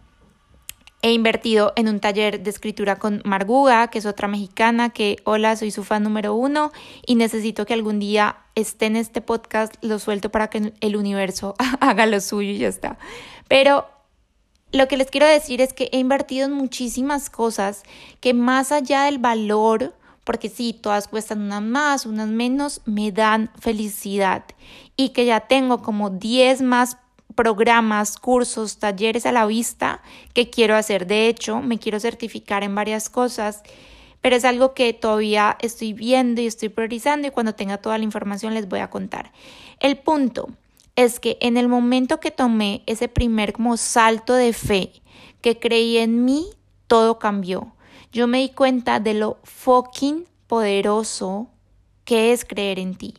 He 1.03 1.13
invertido 1.13 1.73
en 1.77 1.89
un 1.89 2.01
taller 2.01 2.43
de 2.43 2.51
escritura 2.51 2.97
con 2.97 3.21
Marguga, 3.25 3.89
que 3.89 3.99
es 3.99 4.07
otra 4.07 4.29
mexicana, 4.29 4.91
que 4.91 5.19
hola, 5.25 5.55
soy 5.55 5.71
su 5.71 5.85
fan 5.85 6.03
número 6.03 6.35
uno 6.35 6.73
y 7.07 7.15
necesito 7.15 7.67
que 7.67 7.75
algún 7.75 8.01
día 8.01 8.39
esté 8.55 8.87
en 8.87 8.97
este 8.97 9.21
podcast, 9.21 9.75
lo 9.83 9.99
suelto 9.99 10.31
para 10.31 10.49
que 10.49 10.73
el 10.81 10.97
universo 10.97 11.55
haga 11.81 12.07
lo 12.07 12.21
suyo 12.21 12.51
y 12.51 12.59
ya 12.59 12.69
está. 12.69 12.99
Pero 13.47 13.87
lo 14.73 14.89
que 14.89 14.97
les 14.97 15.11
quiero 15.11 15.27
decir 15.27 15.61
es 15.61 15.73
que 15.73 15.89
he 15.93 15.99
invertido 15.99 16.47
en 16.47 16.53
muchísimas 16.53 17.31
cosas 17.31 17.83
que 18.21 18.35
más 18.35 18.73
allá 18.73 19.05
del 19.05 19.19
valor, 19.19 19.95
porque 20.25 20.49
sí, 20.49 20.73
todas 20.73 21.09
cuestan 21.09 21.43
unas 21.43 21.63
más, 21.63 22.07
unas 22.07 22.29
menos, 22.29 22.81
me 22.85 23.13
dan 23.13 23.51
felicidad 23.61 24.45
y 24.97 25.11
que 25.11 25.25
ya 25.25 25.41
tengo 25.41 25.83
como 25.83 26.11
10 26.11 26.63
más 26.63 26.97
programas, 27.37 28.17
cursos, 28.17 28.79
talleres 28.79 29.27
a 29.27 29.33
la 29.33 29.47
vista 29.47 30.03
que 30.33 30.51
quiero 30.51 30.75
hacer. 30.75 31.07
De 31.07 31.29
hecho, 31.29 31.61
me 31.61 31.79
quiero 31.79 32.01
certificar 32.01 32.65
en 32.65 32.75
varias 32.75 33.09
cosas, 33.09 33.63
pero 34.21 34.35
es 34.35 34.45
algo 34.45 34.75
que 34.75 34.93
todavía 34.93 35.57
estoy 35.61 35.93
viendo 35.93 36.41
y 36.41 36.47
estoy 36.47 36.71
priorizando 36.71 37.29
y 37.29 37.31
cuando 37.31 37.55
tenga 37.55 37.79
toda 37.79 37.99
la 37.99 38.05
información 38.05 38.55
les 38.55 38.69
voy 38.69 38.81
a 38.81 38.91
contar. 38.91 39.33
El 39.79 39.99
punto 39.99 40.49
es 40.97 41.21
que 41.21 41.37
en 41.41 41.57
el 41.57 41.69
momento 41.69 42.19
que 42.19 42.31
tomé 42.31 42.83
ese 42.87 43.07
primer 43.07 43.55
salto 43.77 44.35
de 44.35 44.53
fe, 44.53 44.93
que 45.43 45.59
creí 45.59 45.99
en 45.99 46.25
mí, 46.25 46.47
todo 46.87 47.19
cambió. 47.19 47.73
Yo 48.11 48.27
me 48.27 48.39
di 48.39 48.49
cuenta 48.49 48.99
de 48.99 49.15
lo 49.15 49.39
fucking 49.45 50.25
poderoso 50.47 51.49
que 52.05 52.33
es 52.33 52.45
creer 52.45 52.79
en 52.79 52.95
ti 52.95 53.15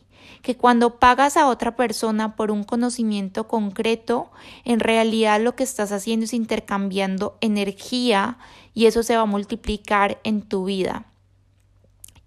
que 0.48 0.56
cuando 0.56 0.98
pagas 0.98 1.36
a 1.36 1.46
otra 1.46 1.76
persona 1.76 2.34
por 2.34 2.50
un 2.50 2.64
conocimiento 2.64 3.46
concreto, 3.48 4.30
en 4.64 4.80
realidad 4.80 5.42
lo 5.42 5.54
que 5.54 5.62
estás 5.62 5.92
haciendo 5.92 6.24
es 6.24 6.32
intercambiando 6.32 7.36
energía 7.42 8.38
y 8.72 8.86
eso 8.86 9.02
se 9.02 9.14
va 9.14 9.24
a 9.24 9.26
multiplicar 9.26 10.18
en 10.24 10.40
tu 10.40 10.64
vida. 10.64 11.04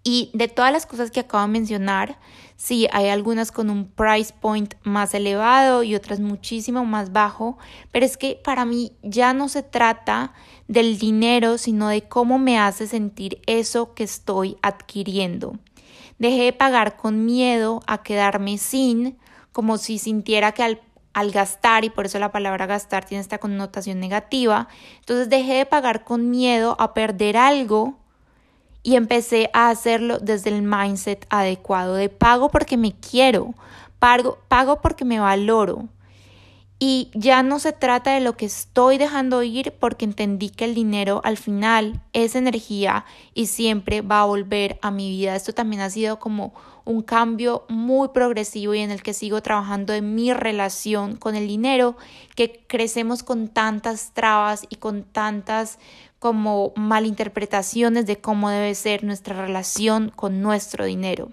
Y 0.03 0.29
de 0.35 0.47
todas 0.47 0.71
las 0.71 0.85
cosas 0.85 1.09
que 1.09 1.21
acabo 1.21 1.47
de 1.47 1.51
mencionar, 1.51 2.19
sí, 2.57 2.87
hay 2.91 3.07
algunas 3.07 3.51
con 3.51 3.71
un 3.71 3.87
price 3.87 4.31
point 4.39 4.75
más 4.83 5.15
elevado 5.15 5.81
y 5.81 5.95
otras 5.95 6.19
muchísimo 6.19 6.85
más 6.85 7.11
bajo, 7.11 7.57
pero 7.91 8.05
es 8.05 8.17
que 8.17 8.39
para 8.43 8.65
mí 8.65 8.91
ya 9.01 9.33
no 9.33 9.49
se 9.49 9.63
trata 9.63 10.33
del 10.67 10.99
dinero, 10.99 11.57
sino 11.57 11.87
de 11.87 12.03
cómo 12.03 12.37
me 12.37 12.59
hace 12.59 12.85
sentir 12.85 13.41
eso 13.47 13.95
que 13.95 14.03
estoy 14.03 14.57
adquiriendo. 14.61 15.57
Dejé 16.21 16.43
de 16.43 16.53
pagar 16.53 16.97
con 16.97 17.25
miedo 17.25 17.81
a 17.87 18.03
quedarme 18.03 18.59
sin, 18.59 19.17
como 19.51 19.79
si 19.79 19.97
sintiera 19.97 20.51
que 20.51 20.61
al, 21.13 21.31
gastar, 21.31 21.83
y 21.83 21.89
por 21.89 22.05
eso 22.05 22.19
la 22.19 22.31
palabra 22.31 22.67
gastar 22.67 23.05
tiene 23.05 23.23
esta 23.23 23.39
connotación 23.39 23.99
negativa, 23.99 24.67
entonces 24.99 25.31
dejé 25.31 25.55
de 25.55 25.65
pagar 25.65 26.03
con 26.03 26.29
miedo 26.29 26.75
a 26.77 26.93
perder 26.93 27.37
algo 27.37 27.97
y 28.83 28.97
empecé 28.97 29.49
a 29.53 29.71
hacerlo 29.71 30.19
desde 30.19 30.51
el 30.51 30.61
mindset 30.61 31.25
adecuado 31.31 31.95
de 31.95 32.09
pago 32.09 32.49
porque 32.49 32.77
me 32.77 32.93
quiero, 32.93 33.55
pago, 33.97 34.37
pago 34.47 34.79
porque 34.79 35.05
me 35.05 35.19
valoro. 35.19 35.89
Y 36.83 37.11
ya 37.13 37.43
no 37.43 37.59
se 37.59 37.73
trata 37.73 38.13
de 38.15 38.21
lo 38.21 38.35
que 38.35 38.47
estoy 38.47 38.97
dejando 38.97 39.43
ir 39.43 39.71
porque 39.79 40.03
entendí 40.03 40.49
que 40.49 40.65
el 40.65 40.73
dinero 40.73 41.21
al 41.23 41.37
final 41.37 42.01
es 42.11 42.33
energía 42.33 43.05
y 43.35 43.45
siempre 43.45 44.01
va 44.01 44.21
a 44.21 44.25
volver 44.25 44.79
a 44.81 44.89
mi 44.89 45.07
vida. 45.11 45.35
Esto 45.35 45.53
también 45.53 45.83
ha 45.83 45.91
sido 45.91 46.17
como 46.17 46.55
un 46.83 47.03
cambio 47.03 47.65
muy 47.69 48.07
progresivo 48.07 48.73
y 48.73 48.79
en 48.79 48.89
el 48.89 49.03
que 49.03 49.13
sigo 49.13 49.43
trabajando 49.43 49.93
en 49.93 50.15
mi 50.15 50.33
relación 50.33 51.17
con 51.17 51.35
el 51.35 51.47
dinero, 51.47 51.97
que 52.35 52.65
crecemos 52.65 53.21
con 53.21 53.47
tantas 53.47 54.15
trabas 54.15 54.65
y 54.67 54.77
con 54.77 55.03
tantas 55.03 55.77
como 56.17 56.73
malinterpretaciones 56.75 58.07
de 58.07 58.17
cómo 58.17 58.49
debe 58.49 58.73
ser 58.73 59.03
nuestra 59.03 59.39
relación 59.39 60.11
con 60.15 60.41
nuestro 60.41 60.85
dinero. 60.85 61.29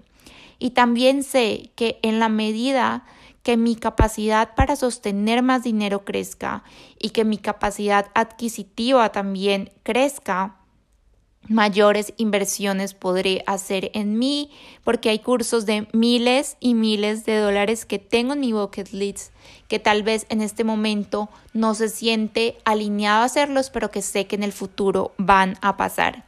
Y 0.59 0.71
también 0.71 1.23
sé 1.23 1.71
que 1.75 1.97
en 2.03 2.19
la 2.19 2.29
medida 2.29 3.03
que 3.49 3.57
mi 3.57 3.75
capacidad 3.75 4.53
para 4.53 4.75
sostener 4.75 5.41
más 5.41 5.63
dinero 5.63 6.05
crezca 6.05 6.63
y 6.99 7.09
que 7.09 7.25
mi 7.25 7.39
capacidad 7.39 8.11
adquisitiva 8.13 9.11
también 9.11 9.71
crezca, 9.81 10.57
mayores 11.47 12.13
inversiones 12.17 12.93
podré 12.93 13.43
hacer 13.47 13.89
en 13.95 14.19
mí, 14.19 14.51
porque 14.83 15.09
hay 15.09 15.17
cursos 15.17 15.65
de 15.65 15.87
miles 15.93 16.57
y 16.59 16.75
miles 16.75 17.25
de 17.25 17.37
dólares 17.37 17.85
que 17.85 17.97
tengo 17.97 18.33
en 18.33 18.41
mi 18.41 18.53
bucket 18.53 18.91
list, 18.91 19.33
que 19.67 19.79
tal 19.79 20.03
vez 20.03 20.27
en 20.29 20.41
este 20.41 20.63
momento 20.63 21.27
no 21.51 21.73
se 21.73 21.89
siente 21.89 22.59
alineado 22.65 23.23
a 23.23 23.25
hacerlos, 23.25 23.71
pero 23.71 23.89
que 23.89 24.03
sé 24.03 24.27
que 24.27 24.35
en 24.35 24.43
el 24.43 24.53
futuro 24.53 25.13
van 25.17 25.57
a 25.61 25.75
pasar. 25.75 26.23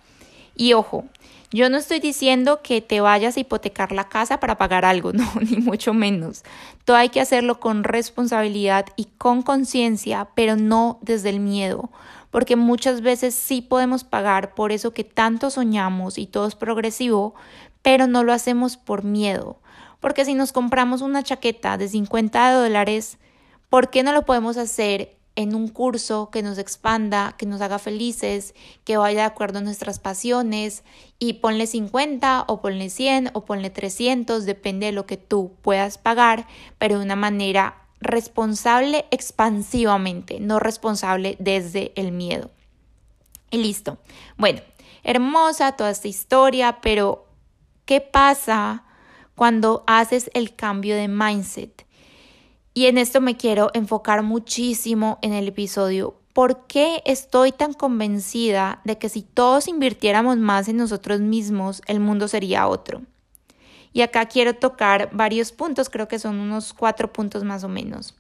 Y 0.56 0.74
ojo, 0.74 1.06
yo 1.52 1.70
no 1.70 1.78
estoy 1.78 2.00
diciendo 2.00 2.62
que 2.64 2.82
te 2.82 3.02
vayas 3.02 3.38
a 3.38 3.40
hipotecar 3.40 3.92
la 3.92 4.10
casa 4.10 4.40
para 4.40 4.58
pagar 4.58 4.86
algo, 4.86 5.14
no, 5.14 5.30
ni 5.42 5.58
mucho 5.58 5.94
menos. 5.94 6.44
Todo 6.86 6.98
hay 6.98 7.10
que 7.10 7.22
hacerlo 7.22 7.60
con 7.60 7.84
responsabilidad 7.84 8.86
y 8.96 9.06
con 9.18 9.42
conciencia, 9.42 10.30
pero 10.36 10.56
no 10.56 11.00
desde 11.02 11.30
el 11.30 11.40
miedo 11.40 11.90
porque 12.32 12.56
muchas 12.56 13.02
veces 13.02 13.36
sí 13.36 13.62
podemos 13.62 14.06
pagar 14.06 14.56
por 14.56 14.72
eso 14.72 14.94
que 14.94 15.04
tanto 15.04 15.50
soñamos 15.50 16.18
y 16.18 16.26
todo 16.26 16.48
es 16.48 16.56
progresivo, 16.56 17.36
pero 17.82 18.08
no 18.08 18.24
lo 18.24 18.34
hacemos 18.34 18.78
por 18.78 19.04
miedo. 19.04 19.60
Porque 20.00 20.26
si 20.26 20.34
nos 20.34 20.54
compramos 20.54 21.02
una 21.02 21.24
chaqueta 21.24 21.78
de 21.78 21.90
50 21.90 22.54
dólares, 22.54 23.18
¿por 23.70 23.90
qué 23.90 24.02
no 24.02 24.14
lo 24.14 24.26
podemos 24.26 24.58
hacer 24.58 25.18
en 25.36 25.56
un 25.56 25.70
curso 25.70 26.30
que 26.30 26.44
nos 26.44 26.58
expanda, 26.58 27.36
que 27.38 27.46
nos 27.46 27.62
haga 27.62 27.80
felices, 27.80 28.54
que 28.84 28.98
vaya 28.98 29.22
de 29.22 29.26
acuerdo 29.26 29.60
a 29.60 29.62
nuestras 29.62 30.00
pasiones 30.00 30.84
y 31.20 31.34
ponle 31.34 31.68
50 31.68 32.46
o 32.48 32.62
ponle 32.62 32.90
100 32.90 33.32
o 33.34 33.46
ponle 33.46 33.70
300, 33.70 34.46
depende 34.46 34.88
de 34.88 34.92
lo 34.92 35.06
que 35.06 35.18
tú 35.18 35.54
puedas 35.62 35.98
pagar, 35.98 36.48
pero 36.78 36.98
de 36.98 37.06
una 37.06 37.16
manera 37.16 37.82
responsable 38.02 39.06
expansivamente, 39.12 40.40
no 40.40 40.60
responsable 40.60 41.38
desde 41.40 41.94
el 41.96 42.12
miedo. 42.12 42.52
Y 43.52 43.58
listo. 43.58 44.00
Bueno, 44.38 44.62
hermosa 45.04 45.74
toda 45.74 45.92
esta 45.92 46.08
historia, 46.08 46.80
pero 46.82 47.28
¿qué 47.86 48.02
pasa 48.02 48.84
cuando 49.36 49.84
haces 49.88 50.30
el 50.34 50.56
cambio 50.56 50.96
de 50.96 51.08
mindset? 51.08 51.86
Y 52.74 52.86
en 52.86 52.98
esto 52.98 53.20
me 53.20 53.36
quiero 53.36 53.70
enfocar 53.74 54.24
muchísimo 54.24 55.20
en 55.22 55.34
el 55.34 55.50
episodio. 55.50 56.16
¿Por 56.34 56.68
qué 56.68 57.02
estoy 57.06 57.52
tan 57.52 57.74
convencida 57.74 58.80
de 58.86 58.98
que 58.98 59.10
si 59.10 59.22
todos 59.22 59.68
invirtiéramos 59.68 60.38
más 60.38 60.70
en 60.70 60.78
nosotros 60.78 61.20
mismos, 61.20 61.82
el 61.88 62.00
mundo 62.00 62.30
sería 62.30 62.68
otro? 62.68 63.02
Y 63.92 64.02
acá 64.02 64.26
quiero 64.28 64.56
tocar 64.56 65.10
varios 65.12 65.52
puntos, 65.52 65.90
creo 65.90 66.08
que 66.08 66.20
son 66.20 66.40
unos 66.40 66.74
cuatro 66.74 67.12
puntos 67.12 67.44
más 67.44 67.66
o 67.66 67.68
menos. 67.68 68.16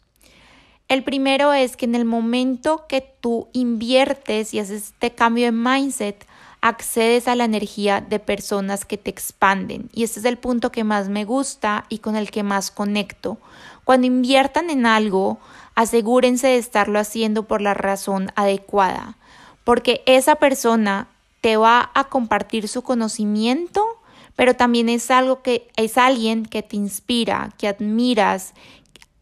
El 0.89 1.05
primero 1.05 1.53
es 1.53 1.77
que 1.77 1.85
en 1.85 1.95
el 1.95 2.03
momento 2.03 2.85
que 2.89 2.99
tú 2.99 3.47
inviertes 3.53 4.53
y 4.53 4.59
haces 4.59 4.87
este 4.87 5.11
cambio 5.11 5.45
de 5.45 5.53
mindset, 5.53 6.27
accedes 6.61 7.27
a 7.27 7.35
la 7.35 7.45
energía 7.45 8.01
de 8.01 8.19
personas 8.19 8.85
que 8.85 8.97
te 8.97 9.09
expanden. 9.09 9.89
Y 9.93 10.03
este 10.03 10.19
es 10.19 10.25
el 10.25 10.37
punto 10.37 10.71
que 10.71 10.83
más 10.83 11.09
me 11.09 11.25
gusta 11.25 11.85
y 11.89 11.99
con 11.99 12.15
el 12.15 12.31
que 12.31 12.43
más 12.43 12.71
conecto. 12.71 13.37
Cuando 13.83 14.07
inviertan 14.07 14.69
en 14.69 14.85
algo, 14.85 15.39
asegúrense 15.75 16.47
de 16.47 16.57
estarlo 16.57 16.99
haciendo 16.99 17.43
por 17.43 17.61
la 17.61 17.73
razón 17.73 18.31
adecuada, 18.35 19.17
porque 19.63 20.03
esa 20.05 20.35
persona 20.35 21.07
te 21.41 21.57
va 21.57 21.89
a 21.93 22.05
compartir 22.05 22.67
su 22.67 22.83
conocimiento 22.83 24.01
pero 24.35 24.55
también 24.55 24.89
es 24.89 25.11
algo 25.11 25.41
que 25.43 25.69
es 25.75 25.99
alguien 25.99 26.47
que 26.47 26.63
te 26.63 26.75
inspira, 26.75 27.51
que 27.59 27.67
admiras, 27.67 28.53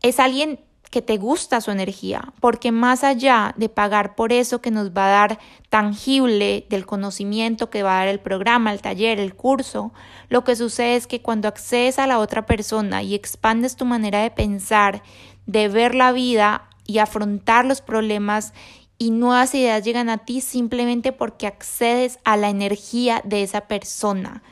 es 0.01 0.17
alguien 0.17 0.59
que 0.89 1.01
te 1.01 1.17
gusta 1.17 1.61
su 1.61 1.71
energía, 1.71 2.33
porque 2.39 2.71
más 2.71 3.03
allá 3.03 3.53
de 3.57 3.69
pagar 3.69 4.15
por 4.15 4.33
eso 4.33 4.59
que 4.59 4.71
nos 4.71 4.91
va 4.91 5.05
a 5.05 5.27
dar 5.27 5.39
tangible 5.69 6.65
del 6.69 6.85
conocimiento 6.85 7.69
que 7.69 7.83
va 7.83 7.95
a 7.95 7.99
dar 7.99 8.07
el 8.07 8.19
programa, 8.19 8.73
el 8.73 8.81
taller, 8.81 9.19
el 9.19 9.35
curso, 9.35 9.93
lo 10.29 10.43
que 10.43 10.55
sucede 10.55 10.95
es 10.95 11.05
que 11.05 11.21
cuando 11.21 11.47
accedes 11.47 11.99
a 11.99 12.07
la 12.07 12.19
otra 12.19 12.45
persona 12.45 13.03
y 13.03 13.13
expandes 13.13 13.75
tu 13.75 13.85
manera 13.85 14.21
de 14.21 14.31
pensar, 14.31 15.03
de 15.45 15.67
ver 15.67 15.93
la 15.93 16.11
vida 16.11 16.69
y 16.87 16.97
afrontar 16.97 17.65
los 17.65 17.81
problemas 17.81 18.53
y 18.97 19.11
nuevas 19.11 19.53
ideas 19.55 19.83
llegan 19.83 20.09
a 20.09 20.17
ti 20.19 20.41
simplemente 20.41 21.11
porque 21.11 21.47
accedes 21.47 22.19
a 22.25 22.35
la 22.35 22.49
energía 22.49 23.21
de 23.23 23.43
esa 23.43 23.61
persona. 23.61 24.43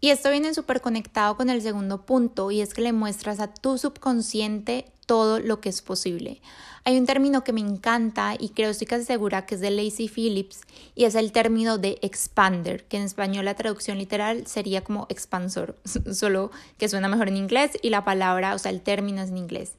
Y 0.00 0.10
esto 0.10 0.30
viene 0.30 0.52
súper 0.54 0.80
conectado 0.80 1.36
con 1.36 1.50
el 1.50 1.62
segundo 1.62 2.04
punto 2.04 2.50
y 2.50 2.60
es 2.60 2.74
que 2.74 2.82
le 2.82 2.92
muestras 2.92 3.40
a 3.40 3.52
tu 3.52 3.78
subconsciente 3.78 4.92
todo 5.06 5.40
lo 5.40 5.60
que 5.60 5.68
es 5.68 5.82
posible. 5.82 6.40
Hay 6.84 6.98
un 6.98 7.06
término 7.06 7.42
que 7.42 7.52
me 7.52 7.60
encanta 7.60 8.36
y 8.38 8.50
creo 8.50 8.70
estoy 8.70 8.86
casi 8.86 9.04
segura 9.04 9.46
que 9.46 9.56
es 9.56 9.60
de 9.60 9.70
Lacey 9.70 10.08
Phillips 10.08 10.60
y 10.94 11.04
es 11.04 11.14
el 11.14 11.32
término 11.32 11.78
de 11.78 11.98
expander, 12.02 12.84
que 12.84 12.96
en 12.96 13.02
español 13.02 13.46
la 13.46 13.54
traducción 13.54 13.98
literal 13.98 14.46
sería 14.46 14.84
como 14.84 15.06
expansor, 15.08 15.76
solo 16.12 16.50
que 16.78 16.88
suena 16.88 17.08
mejor 17.08 17.28
en 17.28 17.38
inglés 17.38 17.72
y 17.82 17.90
la 17.90 18.04
palabra, 18.04 18.54
o 18.54 18.58
sea, 18.58 18.70
el 18.70 18.82
término 18.82 19.22
es 19.22 19.30
en 19.30 19.38
inglés. 19.38 19.72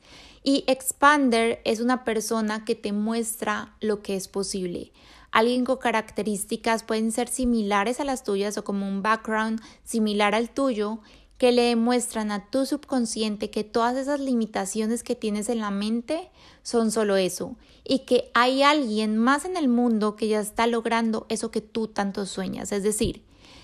Y 0.43 0.63
expander 0.67 1.61
es 1.65 1.79
una 1.79 2.03
persona 2.03 2.65
que 2.65 2.75
te 2.75 2.91
muestra 2.91 3.73
lo 3.79 4.01
que 4.01 4.15
es 4.15 4.27
posible 4.27 4.91
alguien 5.31 5.65
con 5.65 5.77
características 5.77 6.83
pueden 6.83 7.11
ser 7.11 7.27
similares 7.27 7.99
a 7.99 8.03
las 8.03 8.23
tuyas 8.23 8.57
o 8.57 8.63
como 8.63 8.87
un 8.87 9.03
background 9.03 9.61
similar 9.83 10.33
al 10.33 10.49
tuyo 10.49 10.99
que 11.38 11.52
le 11.52 11.63
demuestran 11.63 12.32
a 12.32 12.50
tu 12.50 12.65
subconsciente 12.65 13.50
que 13.50 13.63
todas 13.63 13.95
esas 13.95 14.19
limitaciones 14.19 15.04
que 15.04 15.15
tienes 15.15 15.50
en 15.50 15.60
la 15.60 15.71
mente 15.71 16.30
son 16.63 16.91
solo 16.91 17.15
eso 17.15 17.56
y 17.84 18.00
que 18.00 18.32
hay 18.34 18.63
alguien 18.63 19.17
más 19.17 19.45
en 19.45 19.56
el 19.56 19.67
mundo 19.67 20.15
que 20.15 20.28
ya 20.28 20.39
está 20.39 20.67
logrando 20.67 21.26
eso 21.30 21.52
que 21.52 21.62
tú 21.62 21.88
tanto 21.88 22.26
sueñas. 22.26 22.71
Es 22.71 22.84
decir, 22.84 23.23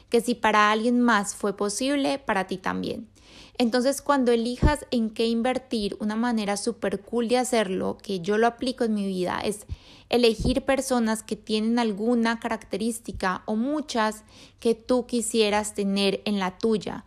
que 0.10 0.22
si 0.22 0.36
para 0.36 0.72
alguien 0.72 1.02
más 1.02 1.36
fue 1.36 1.58
posible, 1.58 2.20
para 2.20 2.46
ti 2.46 2.58
también. 2.58 3.10
Entonces, 3.58 4.02
cuando 4.02 4.32
elijas 4.32 4.86
en 4.92 5.10
qué 5.10 5.28
invertir, 5.28 5.96
una 6.00 6.16
manera 6.16 6.58
súper 6.58 7.02
cool 7.02 7.28
de 7.28 7.38
hacerlo, 7.38 7.98
que 8.02 8.20
yo 8.20 8.38
lo 8.38 8.48
aplico 8.48 8.84
en 8.84 8.94
mi 8.94 9.08
vida, 9.08 9.42
es 9.44 9.66
elegir 10.10 10.64
personas 10.64 11.24
que 11.24 11.36
tienen 11.36 11.80
alguna 11.80 12.40
característica 12.40 13.44
o 13.46 13.56
muchas 13.56 14.24
que 14.60 14.76
tú 14.76 15.06
quisieras 15.06 15.74
tener 15.74 16.22
en 16.26 16.40
la 16.40 16.58
tuya. 16.58 17.06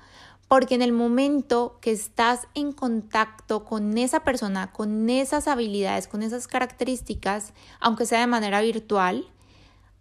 Porque 0.48 0.76
en 0.76 0.82
el 0.82 0.92
momento 0.92 1.78
que 1.80 1.90
estás 1.90 2.46
en 2.54 2.72
contacto 2.72 3.64
con 3.64 3.98
esa 3.98 4.20
persona, 4.20 4.72
con 4.72 5.10
esas 5.10 5.48
habilidades, 5.48 6.06
con 6.06 6.22
esas 6.22 6.46
características, 6.46 7.52
aunque 7.80 8.06
sea 8.06 8.20
de 8.20 8.28
manera 8.28 8.60
virtual, 8.60 9.26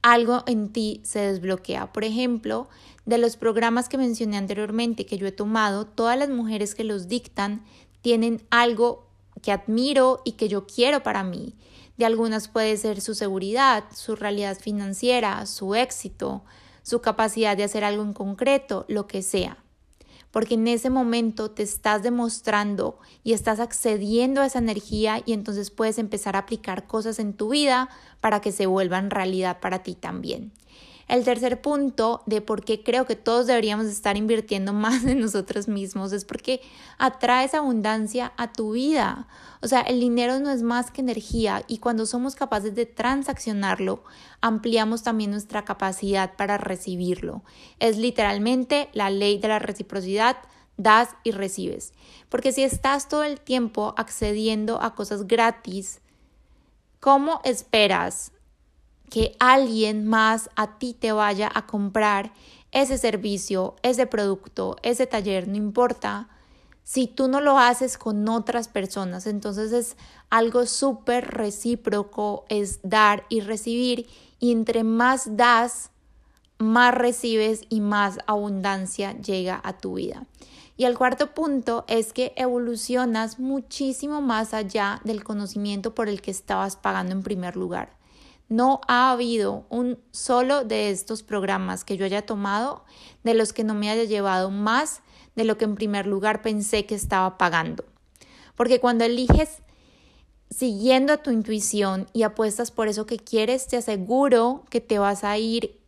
algo 0.03 0.43
en 0.45 0.71
ti 0.71 1.01
se 1.03 1.19
desbloquea. 1.19 1.91
Por 1.91 2.03
ejemplo, 2.03 2.67
de 3.05 3.17
los 3.17 3.38
programas 3.38 3.89
que 3.89 3.97
mencioné 3.97 4.38
anteriormente 4.38 5.08
que 5.08 5.17
yo 5.17 5.25
he 5.25 5.31
tomado, 5.31 5.86
todas 5.86 6.17
las 6.17 6.29
mujeres 6.29 6.75
que 6.75 6.84
los 6.84 7.08
dictan 7.08 7.65
tienen 8.01 8.43
algo 8.51 9.08
que 9.41 9.51
admiro 9.51 10.21
y 10.23 10.34
que 10.34 10.47
yo 10.47 10.67
quiero 10.67 11.01
para 11.01 11.23
mí. 11.23 11.55
De 11.97 12.05
algunas 12.05 12.49
puede 12.49 12.77
ser 12.77 13.01
su 13.01 13.15
seguridad, 13.15 13.86
su 13.95 14.15
realidad 14.15 14.60
financiera, 14.60 15.43
su 15.47 15.73
éxito, 15.73 16.43
su 16.84 17.01
capacidad 17.01 17.58
de 17.58 17.63
hacer 17.63 17.84
algo 17.84 18.03
en 18.03 18.13
concreto, 18.13 18.86
lo 18.88 19.08
que 19.08 19.23
sea. 19.23 19.64
Porque 20.35 20.55
en 20.55 20.67
ese 20.67 20.89
momento 20.89 21.51
te 21.51 21.63
estás 21.63 22.03
demostrando 22.03 22.99
y 23.23 23.31
estás 23.31 23.61
accediendo 23.61 24.41
a 24.41 24.47
esa 24.47 24.59
energía 24.59 25.23
y 25.25 25.31
entonces 25.31 25.71
puedes 25.71 25.97
empezar 25.97 26.35
a 26.35 26.39
aplicar 26.39 26.87
cosas 26.87 27.19
en 27.19 27.35
tu 27.35 27.51
vida 27.51 27.87
para 28.19 28.41
que 28.41 28.51
se 28.51 28.65
vuelvan 28.65 29.11
realidad 29.11 29.61
para 29.61 29.81
ti 29.81 29.95
también. 29.95 30.51
El 31.07 31.23
tercer 31.23 31.61
punto 31.61 32.23
de 32.25 32.41
por 32.41 32.65
qué 32.65 32.81
creo 32.81 33.05
que 33.05 33.15
todos 33.15 33.45
deberíamos 33.45 33.85
estar 33.85 34.17
invirtiendo 34.17 34.73
más 34.73 35.03
en 35.05 35.19
nosotros 35.19 35.67
mismos 35.67 36.11
es 36.11 36.25
porque 36.25 36.61
atraes 36.97 37.53
abundancia 37.53 38.33
a 38.37 38.51
tu 38.51 38.71
vida. 38.71 39.27
O 39.61 39.67
sea, 39.67 39.81
el 39.81 39.99
dinero 39.99 40.39
no 40.39 40.49
es 40.51 40.63
más 40.63 40.91
que 40.91 41.01
energía 41.01 41.63
y 41.67 41.77
cuando 41.77 42.05
somos 42.05 42.35
capaces 42.35 42.73
de 42.75 42.85
transaccionarlo, 42.85 44.03
ampliamos 44.41 45.03
también 45.03 45.31
nuestra 45.31 45.63
capacidad 45.63 46.35
para 46.35 46.57
recibirlo. 46.57 47.43
Es 47.79 47.97
literalmente 47.97 48.89
la 48.93 49.09
ley 49.09 49.37
de 49.37 49.47
la 49.47 49.59
reciprocidad 49.59 50.37
das 50.77 51.09
y 51.23 51.31
recibes. 51.31 51.93
Porque 52.29 52.51
si 52.51 52.63
estás 52.63 53.07
todo 53.07 53.23
el 53.23 53.39
tiempo 53.39 53.93
accediendo 53.97 54.81
a 54.81 54.95
cosas 54.95 55.27
gratis, 55.27 56.01
¿cómo 56.99 57.41
esperas 57.43 58.31
que 59.09 59.35
alguien 59.39 60.05
más 60.05 60.49
a 60.55 60.77
ti 60.77 60.93
te 60.93 61.11
vaya 61.11 61.51
a 61.53 61.65
comprar 61.65 62.33
ese 62.71 62.97
servicio, 62.97 63.75
ese 63.83 64.05
producto, 64.05 64.75
ese 64.83 65.07
taller, 65.07 65.47
no 65.47 65.55
importa, 65.55 66.27
si 66.83 67.07
tú 67.07 67.27
no 67.27 67.41
lo 67.41 67.57
haces 67.57 67.97
con 67.97 68.27
otras 68.29 68.67
personas. 68.67 69.27
Entonces 69.27 69.71
es 69.71 69.97
algo 70.29 70.65
súper 70.65 71.31
recíproco, 71.31 72.45
es 72.49 72.79
dar 72.83 73.25
y 73.29 73.41
recibir, 73.41 74.07
y 74.39 74.51
entre 74.51 74.83
más 74.83 75.35
das, 75.35 75.91
más 76.57 76.93
recibes 76.93 77.63
y 77.69 77.81
más 77.81 78.19
abundancia 78.27 79.17
llega 79.19 79.59
a 79.63 79.77
tu 79.77 79.95
vida. 79.95 80.25
Y 80.77 80.83
el 80.83 80.97
cuarto 80.97 81.33
punto 81.33 81.85
es 81.87 82.11
que 82.11 82.33
evolucionas 82.35 83.39
muchísimo 83.39 84.21
más 84.21 84.53
allá 84.53 84.99
del 85.05 85.23
conocimiento 85.23 85.95
por 85.95 86.09
el 86.09 86.21
que 86.21 86.31
estabas 86.31 86.75
pagando 86.75 87.13
en 87.13 87.23
primer 87.23 87.55
lugar. 87.55 87.95
No 88.49 88.81
ha 88.88 89.12
habido 89.12 89.65
un 89.69 89.99
solo 90.12 90.63
de 90.63 90.89
estos 90.89 91.23
programas 91.23 91.84
que 91.84 91.97
yo 91.97 92.05
haya 92.05 92.25
tomado 92.25 92.84
de 93.23 93.34
los 93.34 93.53
que 93.53 93.63
no 93.63 93.73
me 93.73 93.89
haya 93.89 94.03
llevado 94.03 94.51
más 94.51 95.01
de 95.36 95.43
lo 95.43 95.58
que 95.58 95.65
en 95.65 95.75
primer 95.75 96.08
lugar 96.08 96.41
pensé 96.41 96.86
que 96.86 96.95
estaba 96.95 97.38
pagando. 97.38 97.84
Porque 98.55 98.79
cuando 98.79 99.03
eliges 99.03 99.62
siguiendo 100.49 101.13
a 101.13 101.17
tu 101.17 101.31
intuición 101.31 102.08
y 102.13 102.23
apuestas 102.23 102.71
por 102.71 102.88
eso 102.88 103.05
que 103.05 103.17
quieres, 103.17 103.67
te 103.67 103.77
aseguro 103.77 104.63
que 104.69 104.79
te 104.79 104.99
vas 104.99 105.23
a 105.23 105.38
ir 105.38 105.79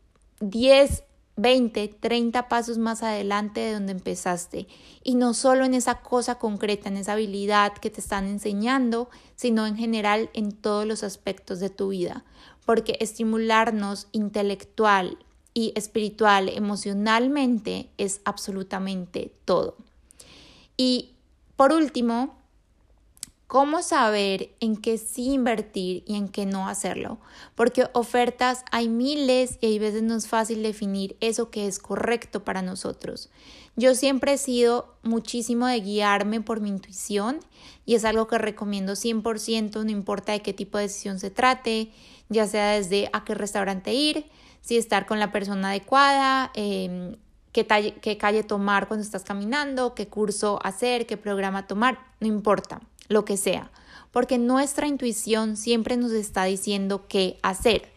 10, 0.41 1.03
20, 1.37 1.87
30 1.87 2.49
pasos 2.49 2.79
más 2.79 3.03
adelante 3.03 3.61
de 3.61 3.73
donde 3.73 3.91
empezaste. 3.93 4.67
Y 5.03 5.15
no 5.15 5.33
solo 5.33 5.65
en 5.65 5.75
esa 5.75 6.01
cosa 6.01 6.39
concreta, 6.39 6.89
en 6.89 6.97
esa 6.97 7.13
habilidad 7.13 7.73
que 7.73 7.91
te 7.91 8.01
están 8.01 8.25
enseñando, 8.27 9.09
sino 9.35 9.67
en 9.67 9.77
general 9.77 10.29
en 10.33 10.51
todos 10.51 10.85
los 10.85 11.03
aspectos 11.03 11.59
de 11.59 11.69
tu 11.69 11.89
vida. 11.89 12.25
Porque 12.65 12.97
estimularnos 12.99 14.07
intelectual 14.11 15.19
y 15.53 15.73
espiritual, 15.75 16.49
emocionalmente, 16.49 17.91
es 17.97 18.21
absolutamente 18.25 19.31
todo. 19.45 19.77
Y 20.75 21.13
por 21.55 21.71
último, 21.71 22.36
¿Cómo 23.47 23.81
saber 23.81 24.49
en 24.59 24.75
qué 24.75 24.97
sí 24.97 25.31
invertir 25.31 26.03
y 26.05 26.15
en 26.15 26.27
qué 26.27 26.45
no 26.45 26.67
hacerlo? 26.67 27.17
Porque 27.55 27.87
ofertas 27.93 28.65
hay 28.71 28.89
miles 28.89 29.57
y 29.61 29.67
hay 29.67 29.79
veces 29.79 30.03
no 30.03 30.15
es 30.15 30.27
fácil 30.27 30.61
definir 30.63 31.15
eso 31.21 31.49
que 31.49 31.65
es 31.65 31.79
correcto 31.79 32.43
para 32.43 32.61
nosotros. 32.61 33.29
Yo 33.77 33.95
siempre 33.95 34.33
he 34.33 34.37
sido 34.37 34.97
muchísimo 35.01 35.65
de 35.65 35.79
guiarme 35.79 36.41
por 36.41 36.59
mi 36.59 36.67
intuición 36.67 37.39
y 37.85 37.95
es 37.95 38.03
algo 38.03 38.27
que 38.27 38.37
recomiendo 38.37 38.97
100%, 38.97 39.81
no 39.81 39.91
importa 39.91 40.33
de 40.33 40.41
qué 40.41 40.51
tipo 40.51 40.77
de 40.77 40.83
decisión 40.83 41.17
se 41.17 41.31
trate, 41.31 41.93
ya 42.27 42.47
sea 42.47 42.71
desde 42.71 43.09
a 43.13 43.23
qué 43.23 43.33
restaurante 43.33 43.93
ir, 43.93 44.25
si 44.59 44.75
estar 44.75 45.05
con 45.05 45.21
la 45.21 45.31
persona 45.31 45.69
adecuada, 45.69 46.51
em, 46.53 47.15
qué, 47.53 47.65
qué 48.01 48.17
calle 48.17 48.43
tomar 48.43 48.89
cuando 48.89 49.05
estás 49.05 49.23
caminando, 49.23 49.95
qué 49.95 50.09
curso 50.09 50.59
hacer, 50.63 51.05
qué 51.05 51.15
programa 51.15 51.65
tomar, 51.65 51.97
no 52.19 52.27
importa 52.27 52.81
lo 53.07 53.25
que 53.25 53.37
sea, 53.37 53.71
porque 54.11 54.37
nuestra 54.37 54.87
intuición 54.87 55.57
siempre 55.57 55.97
nos 55.97 56.11
está 56.11 56.45
diciendo 56.45 57.05
qué 57.07 57.37
hacer. 57.41 57.89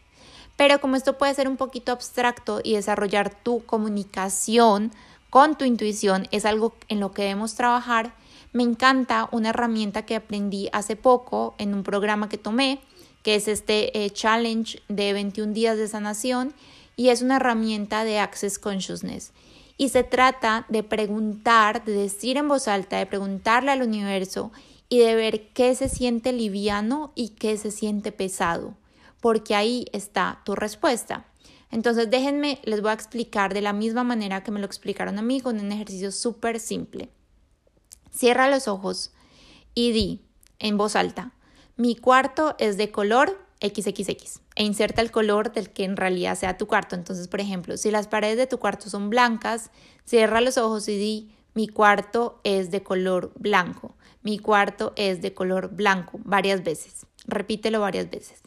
Pero 0.57 0.79
como 0.79 0.95
esto 0.95 1.17
puede 1.17 1.33
ser 1.33 1.47
un 1.47 1.57
poquito 1.57 1.91
abstracto 1.91 2.61
y 2.63 2.75
desarrollar 2.75 3.33
tu 3.43 3.65
comunicación 3.65 4.91
con 5.29 5.57
tu 5.57 5.65
intuición 5.65 6.27
es 6.31 6.45
algo 6.45 6.73
en 6.89 6.99
lo 6.99 7.13
que 7.13 7.23
debemos 7.23 7.55
trabajar, 7.55 8.13
me 8.53 8.63
encanta 8.63 9.29
una 9.31 9.49
herramienta 9.49 10.05
que 10.05 10.15
aprendí 10.15 10.69
hace 10.73 10.97
poco 10.97 11.55
en 11.57 11.73
un 11.73 11.83
programa 11.83 12.27
que 12.27 12.37
tomé, 12.37 12.81
que 13.23 13.35
es 13.35 13.47
este 13.47 14.03
eh, 14.03 14.09
challenge 14.09 14.81
de 14.89 15.13
21 15.13 15.53
días 15.53 15.77
de 15.77 15.87
sanación 15.87 16.53
y 16.97 17.09
es 17.09 17.21
una 17.21 17.37
herramienta 17.37 18.03
de 18.03 18.19
Access 18.19 18.59
Consciousness. 18.59 19.31
Y 19.77 19.89
se 19.89 20.03
trata 20.03 20.65
de 20.69 20.83
preguntar, 20.83 21.85
de 21.85 21.93
decir 21.93 22.37
en 22.37 22.47
voz 22.49 22.67
alta, 22.67 22.97
de 22.97 23.05
preguntarle 23.05 23.71
al 23.71 23.81
universo 23.81 24.51
y 24.91 24.99
de 24.99 25.15
ver 25.15 25.47
qué 25.53 25.73
se 25.73 25.87
siente 25.87 26.33
liviano 26.33 27.13
y 27.15 27.29
qué 27.29 27.55
se 27.55 27.71
siente 27.71 28.11
pesado, 28.11 28.75
porque 29.21 29.55
ahí 29.55 29.85
está 29.93 30.41
tu 30.43 30.53
respuesta. 30.53 31.27
Entonces 31.71 32.09
déjenme, 32.09 32.59
les 32.65 32.81
voy 32.81 32.89
a 32.91 32.95
explicar 32.95 33.53
de 33.53 33.61
la 33.61 33.71
misma 33.71 34.03
manera 34.03 34.43
que 34.43 34.51
me 34.51 34.59
lo 34.59 34.65
explicaron 34.65 35.17
a 35.17 35.21
mí 35.21 35.39
con 35.39 35.61
un 35.61 35.71
ejercicio 35.71 36.11
súper 36.11 36.59
simple. 36.59 37.09
Cierra 38.11 38.49
los 38.49 38.67
ojos 38.67 39.13
y 39.73 39.93
di 39.93 40.25
en 40.59 40.75
voz 40.75 40.97
alta, 40.97 41.31
mi 41.77 41.95
cuarto 41.95 42.57
es 42.59 42.75
de 42.75 42.91
color 42.91 43.39
XXX 43.61 44.41
e 44.57 44.65
inserta 44.65 45.01
el 45.01 45.09
color 45.09 45.53
del 45.53 45.69
que 45.69 45.85
en 45.85 45.95
realidad 45.95 46.37
sea 46.37 46.57
tu 46.57 46.67
cuarto. 46.67 46.97
Entonces, 46.97 47.29
por 47.29 47.39
ejemplo, 47.39 47.77
si 47.77 47.91
las 47.91 48.09
paredes 48.09 48.35
de 48.35 48.45
tu 48.45 48.57
cuarto 48.57 48.89
son 48.89 49.09
blancas, 49.09 49.71
cierra 50.03 50.41
los 50.41 50.57
ojos 50.57 50.89
y 50.89 50.97
di, 50.97 51.31
mi 51.53 51.69
cuarto 51.69 52.41
es 52.43 52.71
de 52.71 52.83
color 52.83 53.31
blanco. 53.39 53.95
Mi 54.23 54.39
cuarto 54.39 54.93
es 54.95 55.21
de 55.21 55.33
color 55.33 55.69
blanco 55.69 56.19
varias 56.23 56.63
veces. 56.63 57.05
Repítelo 57.25 57.81
varias 57.81 58.09
veces. 58.09 58.41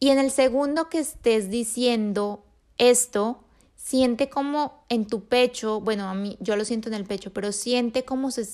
Y 0.00 0.10
en 0.10 0.18
el 0.18 0.30
segundo 0.30 0.88
que 0.88 0.98
estés 1.00 1.50
diciendo 1.50 2.44
esto, 2.78 3.42
siente 3.74 4.28
como 4.28 4.84
en 4.88 5.06
tu 5.06 5.24
pecho, 5.24 5.80
bueno, 5.80 6.08
a 6.08 6.14
mí 6.14 6.36
yo 6.40 6.56
lo 6.56 6.64
siento 6.64 6.88
en 6.88 6.94
el 6.94 7.04
pecho, 7.04 7.32
pero 7.32 7.52
siente 7.52 8.04
como 8.04 8.30
se, 8.30 8.46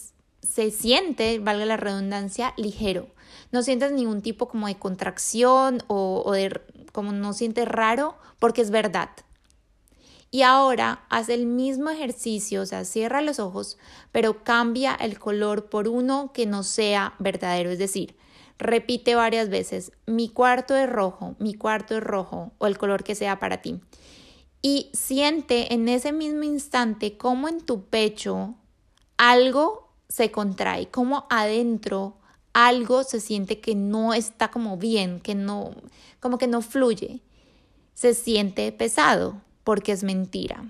se 0.43 0.71
siente, 0.71 1.39
valga 1.39 1.67
la 1.67 1.77
redundancia, 1.77 2.55
ligero. 2.57 3.09
No 3.53 3.63
sientes 3.63 3.93
ningún 3.93 4.23
tipo 4.23 4.49
como 4.49 4.67
de 4.69 4.77
contracción 4.77 5.83
o, 5.87 6.23
o 6.25 6.33
de 6.33 6.61
como 6.93 7.13
no 7.13 7.33
sientes 7.33 7.67
raro 7.69 8.17
porque 8.39 8.63
es 8.63 8.71
verdad. 8.71 9.11
Y 10.31 10.43
ahora 10.43 11.05
haz 11.11 11.29
el 11.29 11.47
mismo 11.47 11.91
ejercicio, 11.91 12.63
o 12.63 12.67
sea, 12.67 12.85
cierra 12.85 13.23
los 13.23 13.39
ojos, 13.39 13.79
pero 14.11 14.43
cambia 14.43 14.95
el 14.95 15.19
color 15.19 15.69
por 15.69 15.89
uno 15.89 16.33
que 16.33 16.47
no 16.47 16.63
sea 16.63 17.15
verdadero. 17.19 17.71
Es 17.71 17.79
decir, 17.79 18.17
repite 18.59 19.15
varias 19.15 19.49
veces, 19.49 19.93
mi 20.07 20.29
cuarto 20.29 20.77
es 20.77 20.89
rojo, 20.89 21.37
mi 21.39 21.55
cuarto 21.55 21.97
es 21.97 22.03
rojo, 22.03 22.53
o 22.59 22.67
el 22.67 22.79
color 22.79 23.05
que 23.05 23.15
sea 23.15 23.39
para 23.39 23.63
ti. 23.63 23.81
Y 24.61 24.91
siente 24.93 25.75
en 25.75 25.89
ese 25.89 26.13
mismo 26.13 26.43
instante 26.43 27.17
cómo 27.17 27.49
en 27.49 27.61
tu 27.61 27.85
pecho 27.85 28.55
algo 29.17 29.93
se 30.09 30.31
contrae, 30.31 30.89
como 30.89 31.27
adentro 31.31 32.17
algo 32.55 33.03
se 33.03 33.21
siente 33.21 33.61
que 33.61 33.75
no 33.75 34.15
está 34.15 34.51
como 34.51 34.79
bien, 34.79 35.21
que 35.21 35.35
no, 35.35 35.75
como 36.21 36.39
que 36.39 36.47
no 36.47 36.63
fluye. 36.63 37.21
Se 37.93 38.15
siente 38.15 38.73
pesado 38.73 39.43
porque 39.65 39.93
es 39.93 40.05
mentira. 40.05 40.65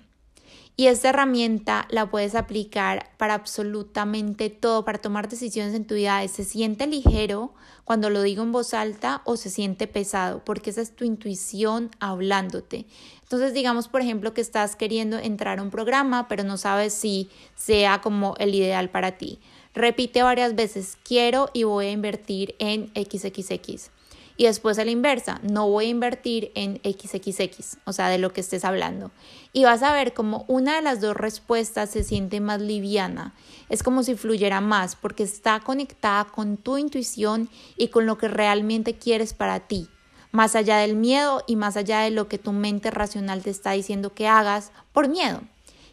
Y 0.76 0.88
esta 0.88 1.10
herramienta 1.10 1.86
la 1.88 2.10
puedes 2.10 2.34
aplicar 2.34 3.10
para 3.16 3.34
absolutamente 3.34 4.50
todo, 4.50 4.84
para 4.84 4.98
tomar 4.98 5.28
decisiones 5.28 5.72
en 5.74 5.86
tu 5.86 5.94
vida. 5.94 6.26
Se 6.26 6.42
siente 6.42 6.88
ligero 6.88 7.54
cuando 7.84 8.10
lo 8.10 8.22
digo 8.22 8.42
en 8.42 8.50
voz 8.50 8.74
alta 8.74 9.22
o 9.24 9.36
se 9.36 9.50
siente 9.50 9.86
pesado, 9.86 10.42
porque 10.44 10.70
esa 10.70 10.80
es 10.80 10.96
tu 10.96 11.04
intuición 11.04 11.90
hablándote. 12.00 12.86
Entonces, 13.22 13.54
digamos, 13.54 13.86
por 13.86 14.00
ejemplo, 14.00 14.34
que 14.34 14.40
estás 14.40 14.74
queriendo 14.74 15.16
entrar 15.18 15.60
a 15.60 15.62
un 15.62 15.70
programa, 15.70 16.26
pero 16.26 16.42
no 16.42 16.56
sabes 16.56 16.92
si 16.92 17.30
sea 17.54 18.00
como 18.00 18.34
el 18.38 18.52
ideal 18.52 18.90
para 18.90 19.16
ti. 19.16 19.38
Repite 19.74 20.24
varias 20.24 20.56
veces, 20.56 20.98
quiero 21.04 21.50
y 21.52 21.62
voy 21.62 21.86
a 21.86 21.92
invertir 21.92 22.56
en 22.58 22.90
XXX. 22.94 23.90
Y 24.36 24.44
después 24.44 24.78
a 24.78 24.84
la 24.84 24.90
inversa, 24.90 25.40
no 25.42 25.68
voy 25.68 25.86
a 25.86 25.90
invertir 25.90 26.50
en 26.54 26.80
XXX, 26.82 27.78
o 27.84 27.92
sea, 27.92 28.08
de 28.08 28.18
lo 28.18 28.32
que 28.32 28.40
estés 28.40 28.64
hablando. 28.64 29.12
Y 29.52 29.62
vas 29.62 29.82
a 29.82 29.92
ver 29.92 30.12
como 30.12 30.44
una 30.48 30.76
de 30.76 30.82
las 30.82 31.00
dos 31.00 31.16
respuestas 31.16 31.90
se 31.90 32.02
siente 32.02 32.40
más 32.40 32.60
liviana. 32.60 33.34
Es 33.68 33.84
como 33.84 34.02
si 34.02 34.16
fluyera 34.16 34.60
más 34.60 34.96
porque 34.96 35.22
está 35.22 35.60
conectada 35.60 36.24
con 36.24 36.56
tu 36.56 36.78
intuición 36.78 37.48
y 37.76 37.88
con 37.88 38.06
lo 38.06 38.18
que 38.18 38.28
realmente 38.28 38.94
quieres 38.94 39.34
para 39.34 39.60
ti. 39.60 39.88
Más 40.32 40.56
allá 40.56 40.78
del 40.78 40.96
miedo 40.96 41.44
y 41.46 41.54
más 41.54 41.76
allá 41.76 42.00
de 42.00 42.10
lo 42.10 42.26
que 42.26 42.38
tu 42.38 42.50
mente 42.50 42.90
racional 42.90 43.42
te 43.42 43.50
está 43.50 43.70
diciendo 43.70 44.14
que 44.14 44.26
hagas 44.26 44.72
por 44.92 45.08
miedo. 45.08 45.42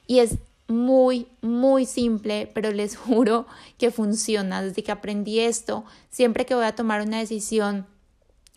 Y 0.08 0.17
es 0.17 0.39
muy, 0.67 1.27
muy 1.41 1.86
simple, 1.86 2.49
pero 2.51 2.71
les 2.71 2.97
juro 2.97 3.45
que 3.77 3.91
funciona. 3.91 4.63
Desde 4.63 4.84
que 4.84 4.91
aprendí 4.91 5.39
esto, 5.41 5.86
siempre 6.10 6.47
que 6.47 6.56
voy 6.56 6.65
a 6.65 6.75
tomar 6.75 7.01
una 7.01 7.19
decisión 7.19 7.86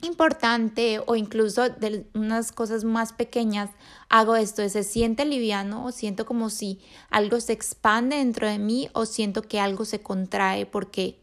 importante 0.02 1.00
o 1.06 1.16
incluso 1.16 1.68
de 1.68 2.06
unas 2.14 2.52
cosas 2.52 2.84
más 2.84 3.12
pequeñas 3.12 3.70
hago 4.08 4.36
esto, 4.36 4.68
se 4.68 4.82
siente 4.82 5.24
liviano 5.24 5.84
o 5.84 5.92
siento 5.92 6.26
como 6.26 6.50
si 6.50 6.80
algo 7.10 7.40
se 7.40 7.52
expande 7.52 8.16
dentro 8.16 8.48
de 8.48 8.58
mí 8.58 8.88
o 8.92 9.06
siento 9.06 9.42
que 9.42 9.60
algo 9.60 9.84
se 9.84 10.02
contrae 10.02 10.66
porque 10.66 11.18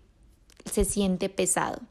se 0.66 0.86
siente 0.86 1.30
pesado. 1.30 1.82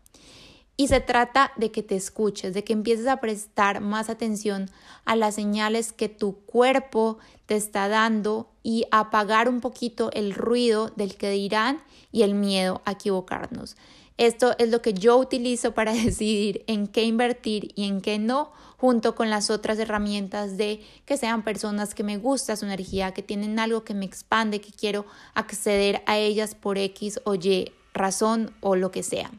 Y 0.80 0.88
se 0.88 1.00
trata 1.00 1.52
de 1.56 1.70
que 1.70 1.82
te 1.82 1.94
escuches, 1.94 2.54
de 2.54 2.64
que 2.64 2.72
empieces 2.72 3.06
a 3.06 3.20
prestar 3.20 3.82
más 3.82 4.08
atención 4.08 4.70
a 5.04 5.14
las 5.14 5.34
señales 5.34 5.92
que 5.92 6.08
tu 6.08 6.36
cuerpo 6.46 7.18
te 7.44 7.54
está 7.54 7.86
dando 7.88 8.48
y 8.62 8.86
apagar 8.90 9.50
un 9.50 9.60
poquito 9.60 10.10
el 10.14 10.32
ruido 10.32 10.88
del 10.96 11.16
que 11.16 11.28
dirán 11.32 11.82
y 12.12 12.22
el 12.22 12.32
miedo 12.32 12.80
a 12.86 12.92
equivocarnos. 12.92 13.76
Esto 14.16 14.54
es 14.56 14.70
lo 14.70 14.80
que 14.80 14.94
yo 14.94 15.18
utilizo 15.18 15.72
para 15.74 15.92
decidir 15.92 16.64
en 16.66 16.86
qué 16.86 17.04
invertir 17.04 17.72
y 17.74 17.84
en 17.86 18.00
qué 18.00 18.18
no, 18.18 18.50
junto 18.78 19.14
con 19.14 19.28
las 19.28 19.50
otras 19.50 19.78
herramientas 19.78 20.56
de 20.56 20.82
que 21.04 21.18
sean 21.18 21.44
personas 21.44 21.94
que 21.94 22.04
me 22.04 22.16
gusta 22.16 22.56
su 22.56 22.64
energía, 22.64 23.12
que 23.12 23.22
tienen 23.22 23.58
algo 23.58 23.84
que 23.84 23.92
me 23.92 24.06
expande, 24.06 24.62
que 24.62 24.72
quiero 24.72 25.04
acceder 25.34 26.02
a 26.06 26.16
ellas 26.16 26.54
por 26.54 26.78
X 26.78 27.20
o 27.24 27.34
Y 27.34 27.70
razón 27.92 28.54
o 28.60 28.76
lo 28.76 28.90
que 28.90 29.02
sea. 29.02 29.30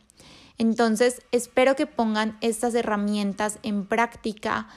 Entonces, 0.57 1.21
espero 1.31 1.75
que 1.75 1.87
pongan 1.87 2.37
estas 2.41 2.75
herramientas 2.75 3.59
en 3.63 3.85
práctica. 3.85 4.67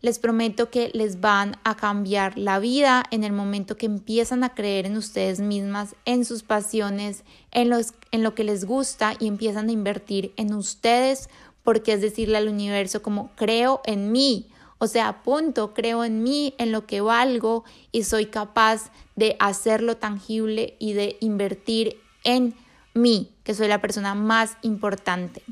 Les 0.00 0.18
prometo 0.18 0.70
que 0.70 0.90
les 0.94 1.20
van 1.20 1.56
a 1.62 1.76
cambiar 1.76 2.36
la 2.36 2.58
vida 2.58 3.04
en 3.10 3.22
el 3.22 3.32
momento 3.32 3.76
que 3.76 3.86
empiezan 3.86 4.42
a 4.42 4.54
creer 4.54 4.86
en 4.86 4.96
ustedes 4.96 5.40
mismas, 5.40 5.94
en 6.04 6.24
sus 6.24 6.42
pasiones, 6.42 7.22
en, 7.52 7.70
los, 7.70 7.94
en 8.10 8.22
lo 8.22 8.34
que 8.34 8.44
les 8.44 8.64
gusta 8.64 9.14
y 9.20 9.28
empiezan 9.28 9.68
a 9.68 9.72
invertir 9.72 10.32
en 10.36 10.54
ustedes 10.54 11.28
porque 11.62 11.92
es 11.92 12.00
decirle 12.00 12.38
al 12.38 12.48
universo 12.48 13.02
como 13.02 13.30
creo 13.36 13.80
en 13.84 14.12
mí, 14.12 14.48
o 14.78 14.88
sea, 14.88 15.22
punto, 15.22 15.74
creo 15.74 16.02
en 16.02 16.24
mí, 16.24 16.54
en 16.58 16.72
lo 16.72 16.86
que 16.86 17.00
valgo 17.00 17.62
y 17.92 18.02
soy 18.02 18.26
capaz 18.26 18.90
de 19.14 19.36
hacerlo 19.38 19.96
tangible 19.96 20.74
y 20.80 20.94
de 20.94 21.18
invertir 21.20 22.00
en 22.24 22.54
mí, 22.94 23.32
que 23.44 23.54
soy 23.54 23.68
la 23.68 23.80
persona 23.80 24.14
más 24.14 24.56
importante. 24.62 25.42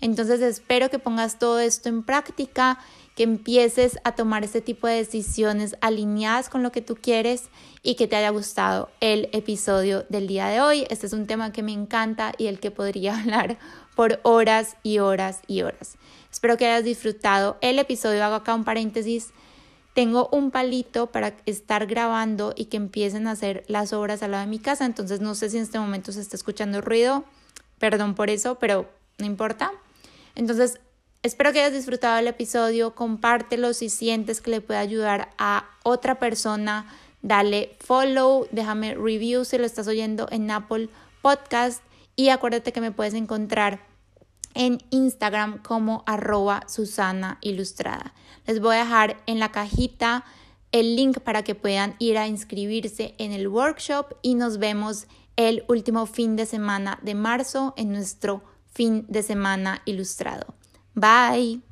Entonces 0.00 0.40
espero 0.40 0.90
que 0.90 0.98
pongas 0.98 1.38
todo 1.38 1.60
esto 1.60 1.88
en 1.88 2.02
práctica, 2.02 2.78
que 3.14 3.22
empieces 3.22 3.98
a 4.04 4.12
tomar 4.12 4.42
este 4.42 4.60
tipo 4.60 4.88
de 4.88 4.94
decisiones 4.94 5.76
alineadas 5.80 6.48
con 6.48 6.62
lo 6.62 6.72
que 6.72 6.82
tú 6.82 6.96
quieres 7.00 7.50
y 7.82 7.94
que 7.94 8.08
te 8.08 8.16
haya 8.16 8.30
gustado 8.30 8.90
el 9.00 9.28
episodio 9.32 10.04
del 10.08 10.26
día 10.26 10.48
de 10.48 10.60
hoy. 10.60 10.86
Este 10.90 11.06
es 11.06 11.12
un 11.12 11.26
tema 11.26 11.52
que 11.52 11.62
me 11.62 11.72
encanta 11.72 12.32
y 12.36 12.46
el 12.46 12.58
que 12.58 12.72
podría 12.72 13.16
hablar 13.20 13.58
por 13.94 14.18
horas 14.24 14.76
y 14.82 14.98
horas 14.98 15.40
y 15.46 15.62
horas. 15.62 15.98
Espero 16.32 16.56
que 16.56 16.66
hayas 16.66 16.84
disfrutado 16.84 17.58
el 17.60 17.78
episodio. 17.78 18.24
Hago 18.24 18.36
acá 18.36 18.54
un 18.54 18.64
paréntesis. 18.64 19.30
Tengo 19.94 20.28
un 20.32 20.50
palito 20.50 21.08
para 21.08 21.34
estar 21.44 21.86
grabando 21.86 22.54
y 22.56 22.66
que 22.66 22.78
empiecen 22.78 23.26
a 23.26 23.32
hacer 23.32 23.64
las 23.68 23.92
obras 23.92 24.22
al 24.22 24.30
lado 24.30 24.44
de 24.44 24.50
mi 24.50 24.58
casa. 24.58 24.86
Entonces 24.86 25.20
no 25.20 25.34
sé 25.34 25.50
si 25.50 25.58
en 25.58 25.64
este 25.64 25.78
momento 25.78 26.12
se 26.12 26.20
está 26.20 26.36
escuchando 26.36 26.80
ruido. 26.80 27.24
Perdón 27.78 28.14
por 28.14 28.30
eso, 28.30 28.54
pero 28.56 28.88
no 29.18 29.26
importa. 29.26 29.70
Entonces, 30.34 30.80
espero 31.22 31.52
que 31.52 31.60
hayas 31.60 31.74
disfrutado 31.74 32.18
el 32.18 32.26
episodio. 32.26 32.94
Compártelo 32.94 33.74
si 33.74 33.90
sientes 33.90 34.40
que 34.40 34.50
le 34.50 34.60
puede 34.60 34.80
ayudar 34.80 35.30
a 35.36 35.68
otra 35.82 36.18
persona. 36.18 36.86
Dale 37.20 37.76
follow, 37.80 38.48
déjame 38.50 38.94
review 38.94 39.44
si 39.44 39.58
lo 39.58 39.64
estás 39.64 39.86
oyendo 39.88 40.26
en 40.30 40.50
Apple 40.50 40.88
Podcast 41.20 41.82
y 42.16 42.30
acuérdate 42.30 42.72
que 42.72 42.80
me 42.80 42.90
puedes 42.90 43.14
encontrar 43.14 43.91
en 44.54 44.78
Instagram 44.90 45.62
como 45.62 46.02
arroba 46.06 46.62
Susana 46.68 47.38
Ilustrada. 47.40 48.14
Les 48.46 48.60
voy 48.60 48.76
a 48.76 48.80
dejar 48.80 49.22
en 49.26 49.38
la 49.38 49.52
cajita 49.52 50.24
el 50.72 50.96
link 50.96 51.20
para 51.20 51.42
que 51.42 51.54
puedan 51.54 51.94
ir 51.98 52.18
a 52.18 52.26
inscribirse 52.26 53.14
en 53.18 53.32
el 53.32 53.48
workshop 53.48 54.14
y 54.22 54.34
nos 54.34 54.58
vemos 54.58 55.06
el 55.36 55.64
último 55.68 56.06
fin 56.06 56.36
de 56.36 56.46
semana 56.46 56.98
de 57.02 57.14
marzo 57.14 57.74
en 57.76 57.92
nuestro 57.92 58.42
fin 58.72 59.04
de 59.08 59.22
semana 59.22 59.82
ilustrado. 59.84 60.54
Bye. 60.94 61.71